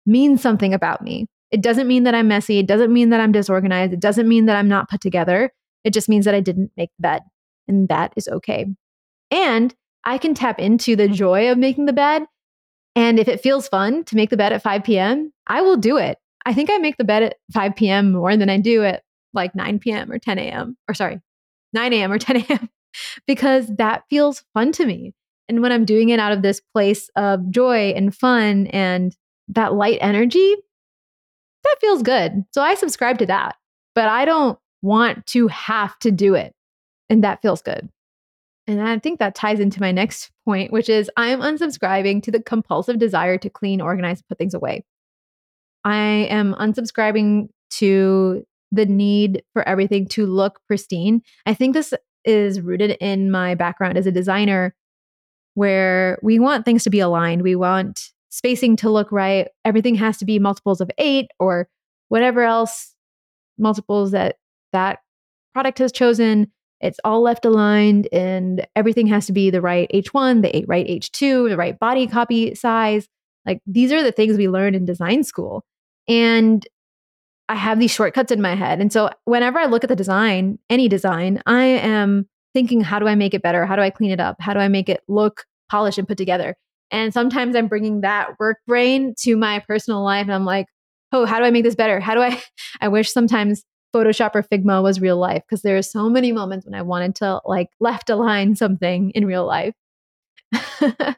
means 0.06 0.40
something 0.40 0.72
about 0.72 1.02
me. 1.02 1.26
It 1.50 1.60
doesn't 1.60 1.88
mean 1.88 2.04
that 2.04 2.14
I'm 2.14 2.28
messy. 2.28 2.58
It 2.58 2.66
doesn't 2.66 2.92
mean 2.92 3.10
that 3.10 3.20
I'm 3.20 3.32
disorganized. 3.32 3.92
It 3.92 4.00
doesn't 4.00 4.28
mean 4.28 4.46
that 4.46 4.56
I'm 4.56 4.68
not 4.68 4.88
put 4.88 5.00
together. 5.00 5.52
It 5.84 5.92
just 5.92 6.08
means 6.08 6.24
that 6.24 6.34
I 6.34 6.40
didn't 6.40 6.70
make 6.76 6.90
the 6.98 7.02
bed. 7.02 7.22
And 7.68 7.88
that 7.88 8.12
is 8.16 8.28
okay. 8.28 8.66
And 9.30 9.74
I 10.04 10.18
can 10.18 10.34
tap 10.34 10.58
into 10.58 10.96
the 10.96 11.08
joy 11.08 11.50
of 11.50 11.58
making 11.58 11.86
the 11.86 11.92
bed. 11.92 12.24
And 12.94 13.18
if 13.18 13.28
it 13.28 13.40
feels 13.40 13.68
fun 13.68 14.04
to 14.04 14.16
make 14.16 14.30
the 14.30 14.36
bed 14.36 14.52
at 14.52 14.62
5 14.62 14.84
p.m., 14.84 15.32
I 15.46 15.62
will 15.62 15.76
do 15.76 15.96
it. 15.96 16.18
I 16.44 16.54
think 16.54 16.70
I 16.70 16.78
make 16.78 16.96
the 16.96 17.04
bed 17.04 17.22
at 17.22 17.36
5 17.52 17.76
p.m. 17.76 18.12
more 18.12 18.36
than 18.36 18.50
I 18.50 18.58
do 18.58 18.84
at 18.84 19.02
like 19.32 19.54
9 19.54 19.78
p.m. 19.78 20.10
or 20.10 20.18
10 20.18 20.38
a.m. 20.38 20.76
or 20.88 20.94
sorry, 20.94 21.20
9 21.72 21.92
a.m. 21.92 22.12
or 22.12 22.18
10 22.20 22.36
a.m. 22.36 22.70
because 23.26 23.68
that 23.76 24.04
feels 24.10 24.44
fun 24.54 24.72
to 24.72 24.86
me. 24.86 25.14
And 25.48 25.60
when 25.60 25.72
I'm 25.72 25.84
doing 25.84 26.10
it 26.10 26.20
out 26.20 26.32
of 26.32 26.42
this 26.42 26.60
place 26.60 27.10
of 27.16 27.50
joy 27.50 27.90
and 27.90 28.14
fun 28.14 28.68
and 28.68 29.14
that 29.48 29.74
light 29.74 29.98
energy, 30.00 30.54
that 31.64 31.76
feels 31.80 32.02
good. 32.02 32.44
So 32.52 32.62
I 32.62 32.74
subscribe 32.74 33.18
to 33.18 33.26
that, 33.26 33.56
but 33.94 34.08
I 34.08 34.24
don't 34.24 34.58
want 34.82 35.26
to 35.26 35.48
have 35.48 35.98
to 36.00 36.10
do 36.10 36.34
it. 36.34 36.54
And 37.08 37.22
that 37.24 37.42
feels 37.42 37.62
good. 37.62 37.88
And 38.66 38.80
I 38.80 38.98
think 38.98 39.18
that 39.18 39.34
ties 39.34 39.60
into 39.60 39.80
my 39.80 39.90
next 39.90 40.30
point, 40.44 40.72
which 40.72 40.88
is 40.88 41.10
I'm 41.16 41.40
unsubscribing 41.40 42.22
to 42.22 42.30
the 42.30 42.42
compulsive 42.42 42.98
desire 42.98 43.36
to 43.38 43.50
clean, 43.50 43.80
organize, 43.80 44.22
put 44.22 44.38
things 44.38 44.54
away. 44.54 44.84
I 45.84 45.96
am 46.30 46.54
unsubscribing 46.54 47.48
to 47.72 48.46
the 48.72 48.86
need 48.86 49.44
for 49.52 49.66
everything 49.68 50.08
to 50.08 50.26
look 50.26 50.58
pristine. 50.66 51.22
I 51.46 51.54
think 51.54 51.74
this 51.74 51.94
is 52.24 52.60
rooted 52.60 52.92
in 53.00 53.30
my 53.30 53.54
background 53.54 53.98
as 53.98 54.06
a 54.06 54.12
designer, 54.12 54.74
where 55.54 56.18
we 56.22 56.38
want 56.38 56.64
things 56.64 56.82
to 56.84 56.90
be 56.90 57.00
aligned. 57.00 57.42
We 57.42 57.54
want 57.54 58.00
spacing 58.30 58.76
to 58.76 58.90
look 58.90 59.12
right. 59.12 59.48
Everything 59.64 59.94
has 59.96 60.16
to 60.18 60.24
be 60.24 60.38
multiples 60.38 60.80
of 60.80 60.90
eight 60.96 61.30
or 61.38 61.68
whatever 62.08 62.42
else 62.42 62.94
multiples 63.58 64.12
that 64.12 64.36
that 64.72 65.00
product 65.52 65.78
has 65.78 65.92
chosen. 65.92 66.50
It's 66.80 66.98
all 67.04 67.22
left 67.22 67.44
aligned 67.44 68.08
and 68.10 68.66
everything 68.74 69.06
has 69.08 69.26
to 69.26 69.32
be 69.32 69.50
the 69.50 69.60
right 69.60 69.90
H1, 69.94 70.42
the 70.42 70.64
right 70.66 70.86
H2, 70.86 71.50
the 71.50 71.56
right 71.56 71.78
body 71.78 72.06
copy 72.06 72.54
size. 72.54 73.06
Like 73.44 73.60
these 73.66 73.92
are 73.92 74.02
the 74.02 74.12
things 74.12 74.38
we 74.38 74.48
learn 74.48 74.74
in 74.74 74.86
design 74.86 75.24
school. 75.24 75.64
And 76.08 76.66
I 77.48 77.54
have 77.54 77.78
these 77.78 77.90
shortcuts 77.90 78.32
in 78.32 78.40
my 78.40 78.54
head. 78.54 78.80
And 78.80 78.92
so 78.92 79.10
whenever 79.24 79.58
I 79.58 79.66
look 79.66 79.84
at 79.84 79.88
the 79.88 79.96
design, 79.96 80.58
any 80.70 80.88
design, 80.88 81.42
I 81.46 81.64
am 81.64 82.28
thinking, 82.54 82.80
how 82.80 82.98
do 82.98 83.06
I 83.06 83.14
make 83.14 83.34
it 83.34 83.42
better? 83.42 83.66
How 83.66 83.76
do 83.76 83.82
I 83.82 83.90
clean 83.90 84.10
it 84.10 84.20
up? 84.20 84.36
How 84.40 84.54
do 84.54 84.60
I 84.60 84.68
make 84.68 84.88
it 84.88 85.02
look 85.08 85.44
polished 85.70 85.98
and 85.98 86.06
put 86.06 86.18
together? 86.18 86.56
And 86.90 87.12
sometimes 87.12 87.56
I'm 87.56 87.68
bringing 87.68 88.02
that 88.02 88.38
work 88.38 88.58
brain 88.66 89.14
to 89.20 89.36
my 89.36 89.60
personal 89.60 90.04
life. 90.04 90.22
And 90.22 90.34
I'm 90.34 90.44
like, 90.44 90.66
oh, 91.12 91.24
how 91.24 91.38
do 91.38 91.44
I 91.44 91.50
make 91.50 91.64
this 91.64 91.74
better? 91.74 92.00
How 92.00 92.14
do 92.14 92.20
I? 92.20 92.40
I 92.80 92.88
wish 92.88 93.12
sometimes 93.12 93.64
Photoshop 93.94 94.34
or 94.34 94.42
Figma 94.42 94.82
was 94.82 95.00
real 95.00 95.18
life 95.18 95.42
because 95.46 95.62
there 95.62 95.76
are 95.76 95.82
so 95.82 96.08
many 96.08 96.32
moments 96.32 96.66
when 96.66 96.74
I 96.74 96.82
wanted 96.82 97.14
to 97.16 97.40
like 97.44 97.68
left 97.80 98.10
align 98.10 98.56
something 98.56 99.10
in 99.10 99.26
real 99.26 99.46
life. 99.46 99.74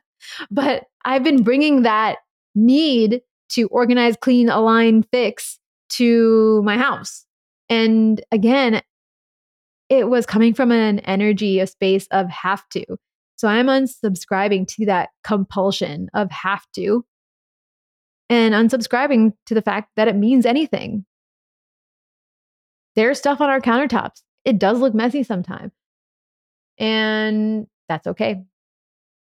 but 0.51 0.85
I've 1.05 1.25
been 1.25 1.43
bringing 1.43 1.83
that 1.83 2.19
need 2.55 3.21
to 3.51 3.67
organize, 3.69 4.17
clean, 4.21 4.49
align, 4.49 5.03
fix 5.03 5.59
to 5.91 6.63
my 6.65 6.77
house. 6.77 7.25
And 7.69 8.23
again, 8.33 8.83
it 9.89 10.09
was 10.09 10.27
coming 10.27 10.55
from 10.55 10.73
an 10.73 11.01
energy, 11.01 11.61
a 11.61 11.67
space 11.67 12.07
of 12.11 12.29
have 12.31 12.69
to. 12.71 12.85
So 13.37 13.49
I'm 13.49 13.67
unsubscribing 13.67 14.67
to 14.77 14.87
that 14.87 15.11
compulsion 15.23 16.09
of 16.15 16.31
have 16.31 16.65
to 16.77 17.05
and 18.31 18.55
unsubscribing 18.55 19.33
to 19.47 19.55
the 19.55 19.63
fact 19.63 19.91
that 19.97 20.09
it 20.09 20.17
means 20.17 20.47
anything. 20.47 21.05
There's 22.97 23.19
stuff 23.19 23.41
on 23.41 23.51
our 23.51 23.61
countertops. 23.61 24.23
It 24.45 24.59
does 24.59 24.79
look 24.79 24.95
messy 24.95 25.23
sometimes. 25.23 25.73
And 26.79 27.67
that's 27.89 28.07
okay. 28.07 28.45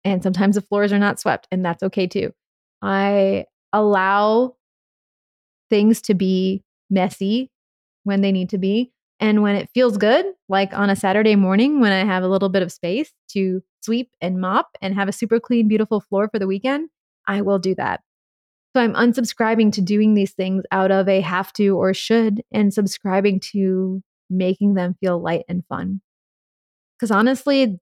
And 0.04 0.22
sometimes 0.22 0.54
the 0.54 0.62
floors 0.62 0.92
are 0.92 0.98
not 0.98 1.20
swept, 1.20 1.46
and 1.50 1.64
that's 1.64 1.82
okay 1.82 2.06
too. 2.06 2.32
I 2.82 3.46
allow 3.72 4.56
things 5.70 6.02
to 6.02 6.14
be 6.14 6.62
messy 6.90 7.50
when 8.04 8.20
they 8.20 8.32
need 8.32 8.50
to 8.50 8.58
be. 8.58 8.92
And 9.20 9.42
when 9.42 9.54
it 9.54 9.70
feels 9.74 9.96
good, 9.98 10.24
like 10.48 10.72
on 10.72 10.90
a 10.90 10.96
Saturday 10.96 11.36
morning 11.36 11.80
when 11.80 11.92
I 11.92 12.04
have 12.04 12.22
a 12.22 12.28
little 12.28 12.48
bit 12.48 12.62
of 12.62 12.72
space 12.72 13.12
to 13.32 13.62
sweep 13.82 14.10
and 14.20 14.40
mop 14.40 14.68
and 14.80 14.94
have 14.94 15.08
a 15.08 15.12
super 15.12 15.38
clean, 15.38 15.68
beautiful 15.68 16.00
floor 16.00 16.28
for 16.28 16.38
the 16.38 16.46
weekend, 16.46 16.88
I 17.26 17.42
will 17.42 17.58
do 17.58 17.74
that. 17.76 18.00
So 18.74 18.82
I'm 18.82 18.94
unsubscribing 18.94 19.72
to 19.72 19.82
doing 19.82 20.14
these 20.14 20.32
things 20.32 20.64
out 20.70 20.90
of 20.90 21.08
a 21.08 21.20
have 21.20 21.52
to 21.54 21.76
or 21.76 21.92
should 21.92 22.42
and 22.52 22.72
subscribing 22.72 23.40
to 23.52 24.02
making 24.30 24.74
them 24.74 24.94
feel 25.00 25.20
light 25.20 25.44
and 25.48 25.64
fun. 25.68 26.00
Because 26.96 27.10
honestly, 27.10 27.78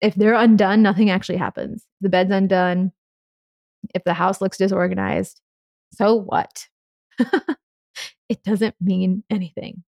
if 0.00 0.14
they're 0.14 0.34
undone, 0.34 0.82
nothing 0.82 1.08
actually 1.08 1.38
happens. 1.38 1.86
The 2.00 2.08
bed's 2.08 2.32
undone. 2.32 2.92
If 3.94 4.04
the 4.04 4.14
house 4.14 4.40
looks 4.40 4.58
disorganized, 4.58 5.40
so 5.92 6.14
what? 6.14 6.66
it 8.28 8.42
doesn't 8.42 8.74
mean 8.80 9.24
anything. 9.30 9.82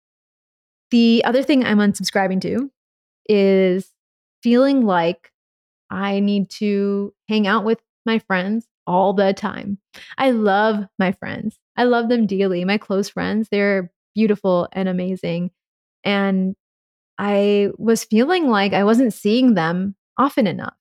The 0.91 1.23
other 1.25 1.43
thing 1.43 1.65
I'm 1.65 1.79
unsubscribing 1.79 2.41
to 2.41 2.71
is 3.27 3.89
feeling 4.43 4.85
like 4.85 5.31
I 5.89 6.19
need 6.19 6.49
to 6.51 7.13
hang 7.27 7.47
out 7.47 7.63
with 7.65 7.79
my 8.05 8.19
friends 8.19 8.67
all 8.87 9.13
the 9.13 9.33
time. 9.33 9.79
I 10.17 10.31
love 10.31 10.85
my 10.99 11.11
friends. 11.11 11.57
I 11.75 11.85
love 11.85 12.09
them 12.09 12.27
dearly. 12.27 12.63
My 12.65 12.77
close 12.77 13.09
friends, 13.09 13.49
they're 13.49 13.91
beautiful 14.13 14.67
and 14.71 14.87
amazing. 14.87 15.51
And 16.03 16.55
I 17.17 17.69
was 17.77 18.03
feeling 18.03 18.49
like 18.49 18.73
I 18.73 18.83
wasn't 18.83 19.13
seeing 19.13 19.53
them 19.53 19.95
often 20.17 20.47
enough. 20.47 20.75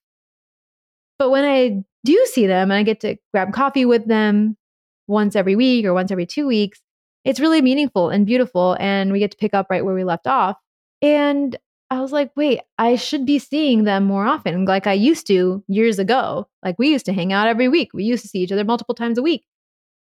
But 1.18 1.30
when 1.30 1.44
I 1.44 1.84
do 2.04 2.26
see 2.30 2.46
them 2.46 2.70
and 2.70 2.78
I 2.78 2.82
get 2.82 3.00
to 3.00 3.16
grab 3.32 3.52
coffee 3.52 3.84
with 3.84 4.06
them 4.06 4.56
once 5.06 5.36
every 5.36 5.56
week 5.56 5.84
or 5.84 5.94
once 5.94 6.10
every 6.10 6.26
two 6.26 6.46
weeks, 6.46 6.80
it's 7.24 7.40
really 7.40 7.62
meaningful 7.62 8.10
and 8.10 8.26
beautiful. 8.26 8.76
And 8.78 9.12
we 9.12 9.18
get 9.18 9.30
to 9.30 9.36
pick 9.36 9.54
up 9.54 9.66
right 9.70 9.84
where 9.84 9.94
we 9.94 10.04
left 10.04 10.26
off. 10.26 10.56
And 11.02 11.56
I 11.90 12.00
was 12.00 12.12
like, 12.12 12.32
wait, 12.36 12.60
I 12.78 12.96
should 12.96 13.26
be 13.26 13.38
seeing 13.38 13.84
them 13.84 14.04
more 14.04 14.26
often, 14.26 14.64
like 14.64 14.86
I 14.86 14.94
used 14.94 15.26
to 15.28 15.62
years 15.68 15.98
ago. 15.98 16.48
Like 16.62 16.78
we 16.78 16.90
used 16.90 17.06
to 17.06 17.12
hang 17.12 17.32
out 17.32 17.46
every 17.46 17.68
week. 17.68 17.90
We 17.94 18.04
used 18.04 18.22
to 18.22 18.28
see 18.28 18.40
each 18.40 18.52
other 18.52 18.64
multiple 18.64 18.94
times 18.94 19.18
a 19.18 19.22
week. 19.22 19.44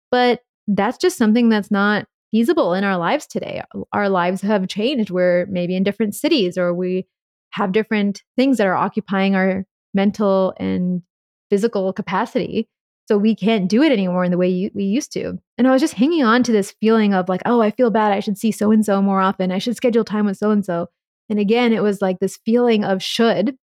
But 0.10 0.42
that's 0.68 0.98
just 0.98 1.18
something 1.18 1.50
that's 1.50 1.72
not 1.72 2.08
feasible 2.32 2.74
in 2.74 2.84
our 2.84 2.98
lives 2.98 3.28
today. 3.28 3.62
Our 3.92 4.10
lives 4.10 4.42
have 4.42 4.68
changed. 4.68 5.12
We're 5.12 5.46
maybe 5.48 5.76
in 5.76 5.84
different 5.84 6.16
cities 6.16 6.58
or 6.58 6.74
we 6.74 7.06
have 7.52 7.72
different 7.72 8.24
things 8.36 8.58
that 8.58 8.68
are 8.68 8.76
occupying 8.76 9.36
our 9.36 9.66
mental 9.94 10.54
and 10.58 11.04
physical 11.50 11.94
capacity. 11.94 12.68
So 13.06 13.18
we 13.18 13.36
can't 13.36 13.70
do 13.70 13.84
it 13.84 13.92
anymore 13.92 14.24
in 14.24 14.32
the 14.32 14.38
way 14.38 14.48
you, 14.48 14.72
we 14.74 14.86
used 14.86 15.12
to. 15.14 15.38
And 15.58 15.68
I 15.68 15.72
was 15.72 15.82
just 15.82 15.96
hanging 15.96 16.24
on 16.24 16.42
to 16.44 16.52
this 16.52 16.74
feeling 16.80 17.14
of 17.14 17.28
like, 17.28 17.42
oh, 17.46 17.62
I 17.62 17.72
feel 17.72 17.92
bad. 17.92 18.14
I 18.14 18.22
should 18.22 18.38
see 18.38 18.52
so 18.52 18.72
and 18.72 18.86
so 18.86 19.02
more 19.02 19.20
often. 19.20 19.52
I 19.52 19.58
should 19.58 19.76
schedule 19.76 20.06
time 20.06 20.26
with 20.26 20.38
so 20.38 20.52
and 20.52 20.64
so. 20.64 20.88
And 21.30 21.38
again, 21.38 21.74
it 21.74 21.84
was 21.84 22.02
like 22.02 22.20
this 22.20 22.40
feeling 22.46 22.84
of 22.86 23.04
should 23.04 23.58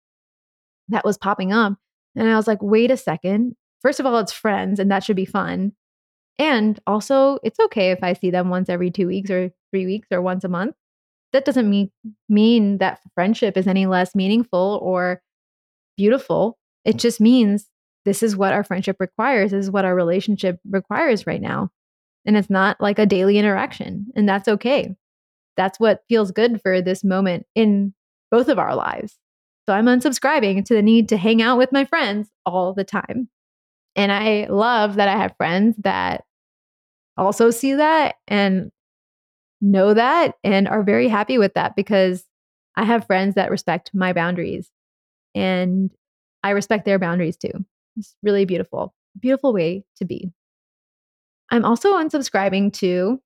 that 0.88 1.04
was 1.04 1.16
popping 1.16 1.52
up. 1.52 1.74
And 2.16 2.28
I 2.28 2.36
was 2.36 2.46
like, 2.46 2.58
wait 2.60 2.90
a 2.90 2.96
second. 2.96 3.54
First 3.80 4.00
of 4.00 4.06
all, 4.06 4.18
it's 4.18 4.32
friends 4.32 4.78
and 4.78 4.90
that 4.90 5.04
should 5.04 5.16
be 5.16 5.24
fun. 5.24 5.72
And 6.38 6.78
also, 6.86 7.38
it's 7.42 7.60
okay 7.60 7.90
if 7.90 8.02
I 8.02 8.14
see 8.14 8.30
them 8.30 8.48
once 8.48 8.68
every 8.68 8.90
two 8.90 9.06
weeks 9.06 9.30
or 9.30 9.50
three 9.70 9.86
weeks 9.86 10.08
or 10.10 10.20
once 10.20 10.44
a 10.44 10.48
month. 10.48 10.74
That 11.32 11.44
doesn't 11.44 11.68
mean, 11.68 11.90
mean 12.28 12.78
that 12.78 13.00
friendship 13.14 13.56
is 13.56 13.66
any 13.66 13.86
less 13.86 14.14
meaningful 14.14 14.80
or 14.82 15.22
beautiful. 15.96 16.58
It 16.84 16.96
just 16.96 17.20
means 17.20 17.69
this 18.04 18.22
is 18.22 18.36
what 18.36 18.52
our 18.52 18.64
friendship 18.64 18.96
requires, 19.00 19.50
this 19.50 19.66
is 19.66 19.70
what 19.70 19.84
our 19.84 19.94
relationship 19.94 20.58
requires 20.68 21.26
right 21.26 21.40
now. 21.40 21.70
And 22.26 22.36
it's 22.36 22.50
not 22.50 22.80
like 22.80 22.98
a 22.98 23.06
daily 23.06 23.38
interaction. 23.38 24.06
And 24.14 24.28
that's 24.28 24.48
okay. 24.48 24.94
That's 25.56 25.80
what 25.80 26.04
feels 26.08 26.30
good 26.30 26.60
for 26.62 26.80
this 26.80 27.02
moment 27.04 27.46
in 27.54 27.94
both 28.30 28.48
of 28.48 28.58
our 28.58 28.74
lives. 28.74 29.18
So 29.68 29.74
I'm 29.74 29.86
unsubscribing 29.86 30.64
to 30.64 30.74
the 30.74 30.82
need 30.82 31.08
to 31.10 31.16
hang 31.16 31.42
out 31.42 31.58
with 31.58 31.72
my 31.72 31.84
friends 31.84 32.28
all 32.46 32.72
the 32.72 32.84
time. 32.84 33.28
And 33.96 34.12
I 34.12 34.46
love 34.48 34.96
that 34.96 35.08
I 35.08 35.16
have 35.16 35.36
friends 35.36 35.76
that 35.78 36.24
also 37.16 37.50
see 37.50 37.74
that 37.74 38.16
and 38.26 38.70
know 39.60 39.94
that 39.94 40.34
and 40.42 40.68
are 40.68 40.82
very 40.82 41.08
happy 41.08 41.38
with 41.38 41.54
that 41.54 41.76
because 41.76 42.24
I 42.76 42.84
have 42.84 43.06
friends 43.06 43.34
that 43.34 43.50
respect 43.50 43.90
my 43.92 44.12
boundaries 44.12 44.70
and 45.34 45.90
I 46.42 46.50
respect 46.50 46.84
their 46.84 46.98
boundaries 46.98 47.36
too. 47.36 47.64
It's 48.00 48.16
really 48.22 48.44
beautiful, 48.44 48.94
beautiful 49.18 49.52
way 49.52 49.84
to 49.96 50.04
be. 50.04 50.32
I'm 51.50 51.64
also 51.64 51.94
unsubscribing 51.94 52.72
to 52.74 53.20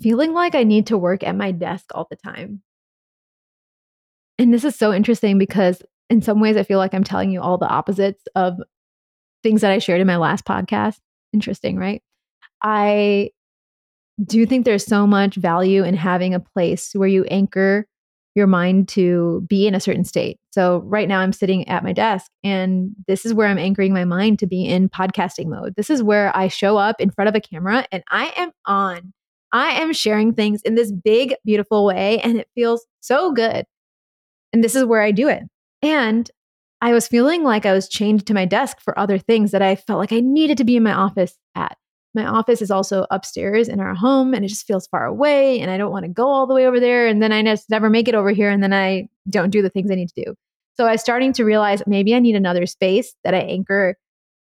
feeling 0.00 0.32
like 0.32 0.54
I 0.54 0.64
need 0.64 0.88
to 0.88 0.98
work 0.98 1.22
at 1.22 1.36
my 1.36 1.52
desk 1.52 1.86
all 1.94 2.06
the 2.10 2.16
time. 2.16 2.62
And 4.38 4.52
this 4.52 4.64
is 4.64 4.74
so 4.74 4.92
interesting 4.92 5.38
because 5.38 5.82
in 6.10 6.22
some 6.22 6.40
ways 6.40 6.56
I 6.56 6.62
feel 6.62 6.78
like 6.78 6.94
I'm 6.94 7.04
telling 7.04 7.30
you 7.30 7.40
all 7.40 7.58
the 7.58 7.68
opposites 7.68 8.24
of 8.34 8.58
things 9.42 9.60
that 9.60 9.70
I 9.70 9.78
shared 9.78 10.00
in 10.00 10.06
my 10.06 10.16
last 10.16 10.44
podcast. 10.44 10.98
Interesting, 11.32 11.76
right? 11.76 12.02
I 12.62 13.30
do 14.24 14.46
think 14.46 14.64
there's 14.64 14.84
so 14.84 15.06
much 15.06 15.36
value 15.36 15.84
in 15.84 15.94
having 15.94 16.34
a 16.34 16.40
place 16.40 16.92
where 16.94 17.08
you 17.08 17.24
anchor 17.24 17.86
your 18.34 18.46
mind 18.46 18.88
to 18.88 19.44
be 19.48 19.66
in 19.66 19.74
a 19.74 19.80
certain 19.80 20.04
state. 20.04 20.38
So 20.52 20.78
right 20.86 21.08
now 21.08 21.20
I'm 21.20 21.32
sitting 21.32 21.68
at 21.68 21.84
my 21.84 21.92
desk 21.92 22.30
and 22.42 22.92
this 23.06 23.26
is 23.26 23.34
where 23.34 23.46
I'm 23.46 23.58
anchoring 23.58 23.92
my 23.92 24.04
mind 24.04 24.38
to 24.38 24.46
be 24.46 24.64
in 24.64 24.88
podcasting 24.88 25.46
mode. 25.46 25.74
This 25.76 25.90
is 25.90 26.02
where 26.02 26.34
I 26.36 26.48
show 26.48 26.78
up 26.78 27.00
in 27.00 27.10
front 27.10 27.28
of 27.28 27.34
a 27.34 27.40
camera 27.40 27.86
and 27.92 28.02
I 28.10 28.32
am 28.36 28.50
on. 28.66 29.12
I 29.52 29.72
am 29.72 29.92
sharing 29.92 30.32
things 30.32 30.62
in 30.62 30.76
this 30.76 30.90
big 30.90 31.34
beautiful 31.44 31.84
way 31.84 32.20
and 32.20 32.38
it 32.38 32.48
feels 32.54 32.86
so 33.00 33.32
good. 33.32 33.66
And 34.52 34.64
this 34.64 34.74
is 34.74 34.84
where 34.84 35.02
I 35.02 35.10
do 35.10 35.28
it. 35.28 35.42
And 35.82 36.30
I 36.80 36.92
was 36.92 37.06
feeling 37.06 37.44
like 37.44 37.66
I 37.66 37.72
was 37.72 37.88
chained 37.88 38.26
to 38.26 38.34
my 38.34 38.44
desk 38.44 38.80
for 38.80 38.98
other 38.98 39.18
things 39.18 39.50
that 39.50 39.62
I 39.62 39.76
felt 39.76 39.98
like 39.98 40.12
I 40.12 40.20
needed 40.20 40.58
to 40.58 40.64
be 40.64 40.76
in 40.76 40.82
my 40.82 40.92
office 40.92 41.36
at. 41.54 41.76
My 42.14 42.26
office 42.26 42.60
is 42.62 42.70
also 42.70 43.06
upstairs 43.10 43.68
in 43.68 43.80
our 43.80 43.94
home 43.94 44.34
and 44.34 44.44
it 44.44 44.48
just 44.48 44.66
feels 44.66 44.86
far 44.86 45.06
away 45.06 45.60
and 45.60 45.70
I 45.70 45.78
don't 45.78 45.92
want 45.92 46.04
to 46.04 46.10
go 46.10 46.28
all 46.28 46.46
the 46.46 46.54
way 46.54 46.66
over 46.66 46.80
there 46.80 47.06
and 47.06 47.22
then 47.22 47.32
I 47.32 47.42
just 47.42 47.70
never 47.70 47.88
make 47.90 48.08
it 48.08 48.14
over 48.14 48.30
here 48.30 48.50
and 48.50 48.62
then 48.62 48.72
I 48.74 49.08
don't 49.30 49.50
do 49.50 49.62
the 49.62 49.70
things 49.70 49.90
I 49.90 49.94
need 49.94 50.10
to 50.10 50.24
do. 50.24 50.34
So 50.76 50.86
I 50.86 50.92
was 50.92 51.00
starting 51.00 51.32
to 51.34 51.44
realize 51.44 51.82
maybe 51.86 52.14
I 52.14 52.18
need 52.18 52.36
another 52.36 52.66
space 52.66 53.14
that 53.24 53.34
I 53.34 53.38
anchor 53.40 53.96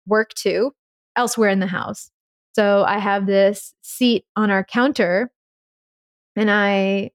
work 0.07 0.33
to 0.35 0.73
elsewhere 1.15 1.49
in 1.49 1.59
the 1.59 1.67
house. 1.67 2.11
So 2.53 2.83
I 2.83 2.99
have 2.99 3.25
this 3.27 3.73
seat 3.81 4.25
on 4.35 4.51
our 4.51 4.63
counter 4.63 5.31
And 6.35 6.49
I 6.51 7.11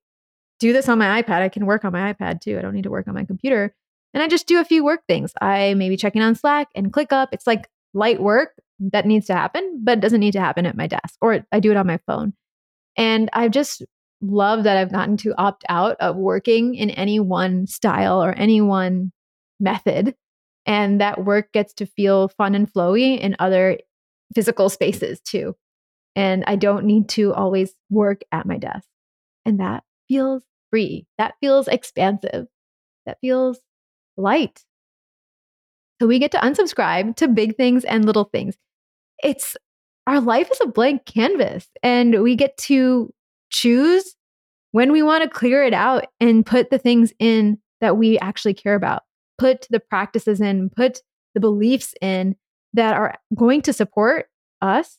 do 0.59 0.73
this 0.73 0.89
on 0.89 0.99
my 0.99 1.23
iPad. 1.23 1.43
I 1.43 1.49
can 1.49 1.67
work 1.67 1.85
on 1.85 1.93
my 1.93 2.13
iPad 2.13 2.41
too. 2.41 2.59
I 2.59 2.63
don't 2.63 2.75
need 2.75 2.85
to 2.85 2.91
work 2.91 3.09
on 3.09 3.15
my 3.15 3.25
computer. 3.25 3.75
And 4.15 4.23
I 4.23 4.29
just 4.29 4.47
do 4.47 4.61
a 4.61 4.65
few 4.65 4.85
work 4.85 5.01
things. 5.07 5.33
I 5.41 5.75
maybe 5.75 5.97
check 5.97 6.17
in 6.17 6.23
on 6.23 6.35
Slack 6.35 6.69
and 6.75 6.93
ClickUp. 6.93 7.29
It's 7.33 7.47
like 7.47 7.69
light 7.95 8.21
work 8.23 8.53
that 8.79 9.07
needs 9.07 9.27
to 9.27 9.35
happen, 9.35 9.81
but 9.83 9.99
it 9.99 10.01
doesn't 10.01 10.21
need 10.21 10.33
to 10.33 10.41
happen 10.41 10.67
at 10.67 10.77
my 10.77 10.87
desk, 10.87 11.17
or 11.21 11.47
I 11.53 11.61
do 11.61 11.71
it 11.71 11.77
on 11.77 11.87
my 11.87 11.99
phone. 12.07 12.35
And 12.97 13.29
I've 13.33 13.51
just 13.51 13.83
love 14.21 14.65
that 14.65 14.77
I've 14.77 14.93
gotten 14.93 15.17
to 15.19 15.35
opt 15.39 15.65
out 15.69 15.97
of 16.01 16.17
working 16.17 16.75
in 16.75 16.91
any 16.91 17.21
one 17.21 17.67
style 17.67 18.23
or 18.23 18.33
any 18.33 18.61
one 18.61 19.13
method. 19.61 20.15
And 20.65 21.01
that 21.01 21.25
work 21.25 21.53
gets 21.53 21.75
to 21.75 21.87
feel 21.87 22.29
fun 22.29 22.55
and 22.55 22.73
flowy 22.73 23.19
in 23.19 23.37
other 23.39 23.79
physical 24.35 24.69
spaces 24.69 25.21
too. 25.21 25.55
And 26.17 26.45
I 26.47 26.57
don't 26.57 26.87
need 26.87 27.09
to 27.11 27.35
always 27.35 27.75
work 27.91 28.23
at 28.33 28.47
my 28.47 28.57
desk. 28.57 28.89
And 29.45 29.61
that 29.61 29.85
feels 30.09 30.43
free. 30.71 31.07
That 31.19 31.35
feels 31.41 31.69
expansive. 31.69 32.47
That 33.05 33.19
feels 33.21 33.61
light. 34.17 34.65
So 36.01 36.07
we 36.07 36.19
get 36.19 36.33
to 36.33 36.39
unsubscribe 36.39 37.17
to 37.17 37.29
big 37.29 37.57
things 37.57 37.85
and 37.85 38.05
little 38.05 38.25
things. 38.25 38.57
It's 39.23 39.57
our 40.07 40.21
life 40.21 40.51
is 40.51 40.61
a 40.63 40.69
blank 40.69 41.05
canvas 41.05 41.69
and 41.83 42.23
we 42.23 42.37
get 42.37 42.57
to 42.59 43.13
choose 43.51 44.15
when 44.73 44.93
we 44.93 45.03
want 45.03 45.25
to 45.25 45.29
clear 45.29 45.65
it 45.65 45.75
out 45.75 46.07
and 46.21 46.45
put 46.45 46.71
the 46.71 46.79
things 46.79 47.13
in 47.19 47.59
that 47.81 47.97
we 47.97 48.19
actually 48.19 48.55
care 48.55 48.75
about, 48.75 49.03
put 49.39 49.67
the 49.71 49.81
practices 49.81 50.41
in, 50.41 50.71
put 50.71 51.01
the 51.35 51.41
beliefs 51.41 51.95
in 52.01 52.37
that 52.75 52.95
are 52.97 53.15
going 53.35 53.63
to 53.63 53.73
support 53.73 54.27
us 54.61 54.99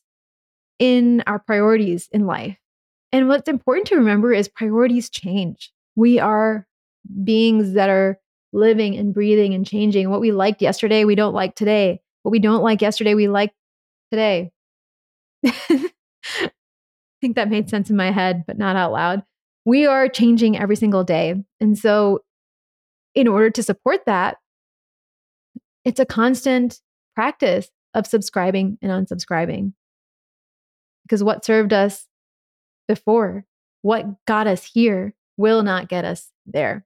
in 0.80 1.23
our 1.27 1.39
priorities 1.39 2.10
in 2.12 2.25
life. 2.25 2.58
And 3.12 3.27
what's 3.27 3.47
important 3.47 3.88
to 3.88 3.95
remember 3.95 4.34
is 4.34 4.47
priorities 4.47 5.10
change. 5.10 5.71
We 5.95 6.19
are 6.19 6.67
beings 7.23 7.73
that 7.73 7.89
are 7.89 8.19
living 8.53 8.97
and 8.97 9.13
breathing 9.13 9.53
and 9.53 9.65
changing. 9.65 10.10
What 10.10 10.21
we 10.21 10.32
liked 10.32 10.62
yesterday, 10.62 11.06
we 11.06 11.15
don't 11.15 11.34
like 11.34 11.56
today. 11.56 12.01
What 12.23 12.32
we 12.32 12.39
don't 12.39 12.63
like 12.63 12.82
yesterday, 12.82 13.13
we 13.13 13.27
like 13.27 13.53
today. 14.12 14.52
I 15.46 16.52
think 17.22 17.36
that 17.36 17.50
made 17.50 17.70
sense 17.70 17.89
in 17.89 17.96
my 17.96 18.12
head, 18.12 18.43
but 18.46 18.58
not 18.58 18.76
out 18.76 18.91
loud. 18.91 19.24
We 19.65 19.86
are 19.86 20.08
changing 20.08 20.58
every 20.58 20.76
single 20.76 21.04
day. 21.04 21.36
And 21.60 21.78
so, 21.78 22.24
in 23.15 23.28
order 23.28 23.50
to 23.50 23.63
support 23.63 24.06
that, 24.06 24.38
it's 25.84 26.00
a 26.00 26.06
constant 26.06 26.80
practice 27.15 27.70
of 27.93 28.06
subscribing 28.06 28.78
and 28.82 28.91
unsubscribing. 28.91 29.74
Because 31.04 31.24
what 31.24 31.46
served 31.46 31.74
us 31.74 32.06
before, 32.88 33.46
what 33.82 34.06
got 34.26 34.48
us 34.48 34.63
here, 34.63 35.15
will 35.38 35.63
not 35.63 35.89
get 35.89 36.06
us 36.06 36.32
there. 36.46 36.86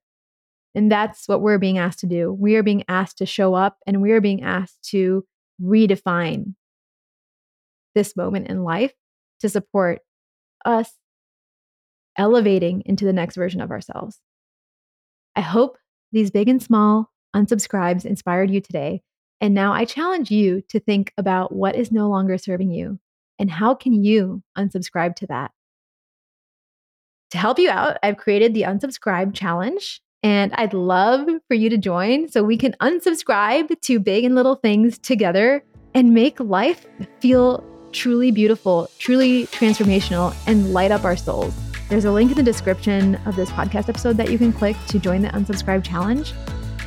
And 0.74 0.92
that's 0.92 1.28
what 1.28 1.42
we're 1.42 1.60
being 1.60 1.78
asked 1.78 2.00
to 2.00 2.06
do. 2.06 2.32
We 2.32 2.56
are 2.56 2.64
being 2.64 2.84
asked 2.88 3.18
to 3.18 3.26
show 3.26 3.54
up 3.54 3.78
and 3.86 4.02
we 4.02 4.12
are 4.12 4.22
being 4.22 4.44
asked 4.44 4.84
to 4.92 5.26
redefine 5.62 6.56
this 7.96 8.16
moment 8.16 8.48
in 8.48 8.64
life 8.64 8.94
to 9.42 9.50
support 9.50 10.00
us 10.66 10.92
elevating 12.18 12.84
into 12.86 13.06
the 13.06 13.14
next 13.14 13.36
version 13.36 13.62
of 13.62 13.72
ourselves. 13.72 14.20
I 15.36 15.42
hope 15.42 15.78
these 16.12 16.32
big 16.32 16.50
and 16.50 16.62
small 16.62 17.10
unsubscribes 17.36 18.06
inspired 18.06 18.52
you 18.52 18.62
today. 18.62 19.02
And 19.40 19.54
now 19.54 19.74
I 19.74 19.86
challenge 19.86 20.30
you 20.30 20.62
to 20.70 20.80
think 20.80 21.14
about 21.18 21.54
what 21.54 21.76
is 21.76 21.92
no 21.92 22.10
longer 22.10 22.38
serving 22.38 22.72
you 22.72 23.00
and 23.40 23.50
how 23.50 23.74
can 23.74 24.04
you 24.04 24.44
unsubscribe 24.58 25.16
to 25.16 25.28
that? 25.28 25.52
To 27.32 27.38
help 27.38 27.58
you 27.58 27.70
out, 27.70 27.98
I've 28.04 28.18
created 28.18 28.54
the 28.54 28.64
unsubscribe 28.64 29.34
challenge 29.34 30.02
and 30.22 30.54
I'd 30.54 30.74
love 30.74 31.28
for 31.48 31.56
you 31.56 31.70
to 31.70 31.78
join 31.78 32.30
so 32.30 32.44
we 32.44 32.58
can 32.58 32.76
unsubscribe 32.82 33.80
to 33.82 34.00
big 34.00 34.26
and 34.26 34.36
little 34.36 34.56
things 34.56 35.00
together 35.00 35.64
and 35.96 36.14
make 36.14 36.40
life 36.40 36.86
feel 37.20 37.66
truly 37.92 38.32
beautiful, 38.32 38.90
truly 38.98 39.48
transformational, 39.48 40.36
and 40.48 40.74
light 40.74 40.92
up 40.92 41.04
our 41.04 41.16
souls. 41.16 41.54
There's 41.90 42.06
a 42.06 42.12
link 42.12 42.32
in 42.32 42.38
the 42.38 42.44
description 42.44 43.16
of 43.26 43.36
this 43.36 43.50
podcast 43.50 43.90
episode 43.90 44.18
that 44.18 44.32
you 44.32 44.38
can 44.38 44.54
click 44.54 44.78
to 44.88 45.00
join 45.00 45.22
the 45.22 45.30
unsubscribe 45.30 45.84
challenge. 45.84 46.34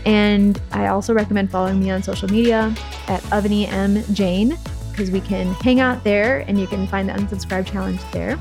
And 0.06 0.60
I 0.72 0.86
also 0.86 1.14
recommend 1.14 1.50
following 1.50 1.78
me 1.80 1.90
on 1.90 2.02
social 2.02 2.28
media 2.28 2.74
at 3.08 3.20
Avani 3.24 3.70
M. 3.70 4.02
Jain 4.14 4.58
because 4.90 5.10
we 5.10 5.20
can 5.20 5.52
hang 5.54 5.80
out 5.80 6.04
there 6.04 6.44
and 6.46 6.58
you 6.58 6.66
can 6.66 6.86
find 6.86 7.08
the 7.08 7.12
unsubscribe 7.14 7.66
challenge 7.66 8.00
there. 8.12 8.38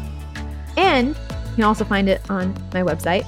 And 0.78 1.10
you 1.10 1.56
can 1.56 1.64
also 1.64 1.84
find 1.84 2.08
it 2.08 2.22
on 2.30 2.54
my 2.74 2.82
website, 2.82 3.24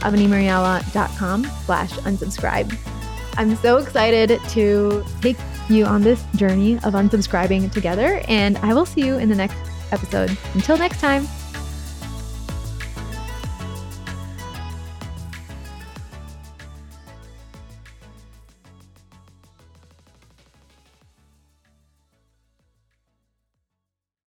avanimiriyala.com 0.00 1.44
slash 1.64 1.92
unsubscribe. 1.92 2.76
I'm 3.36 3.54
so 3.56 3.76
excited 3.76 4.40
to 4.48 5.04
take 5.20 5.36
you 5.70 5.84
on 5.84 6.02
this 6.02 6.24
journey 6.36 6.74
of 6.76 6.94
unsubscribing 6.94 7.72
together, 7.72 8.22
and 8.28 8.58
I 8.58 8.74
will 8.74 8.86
see 8.86 9.04
you 9.04 9.18
in 9.18 9.28
the 9.28 9.34
next 9.34 9.56
episode. 9.92 10.36
Until 10.54 10.76
next 10.76 11.00
time. 11.00 11.26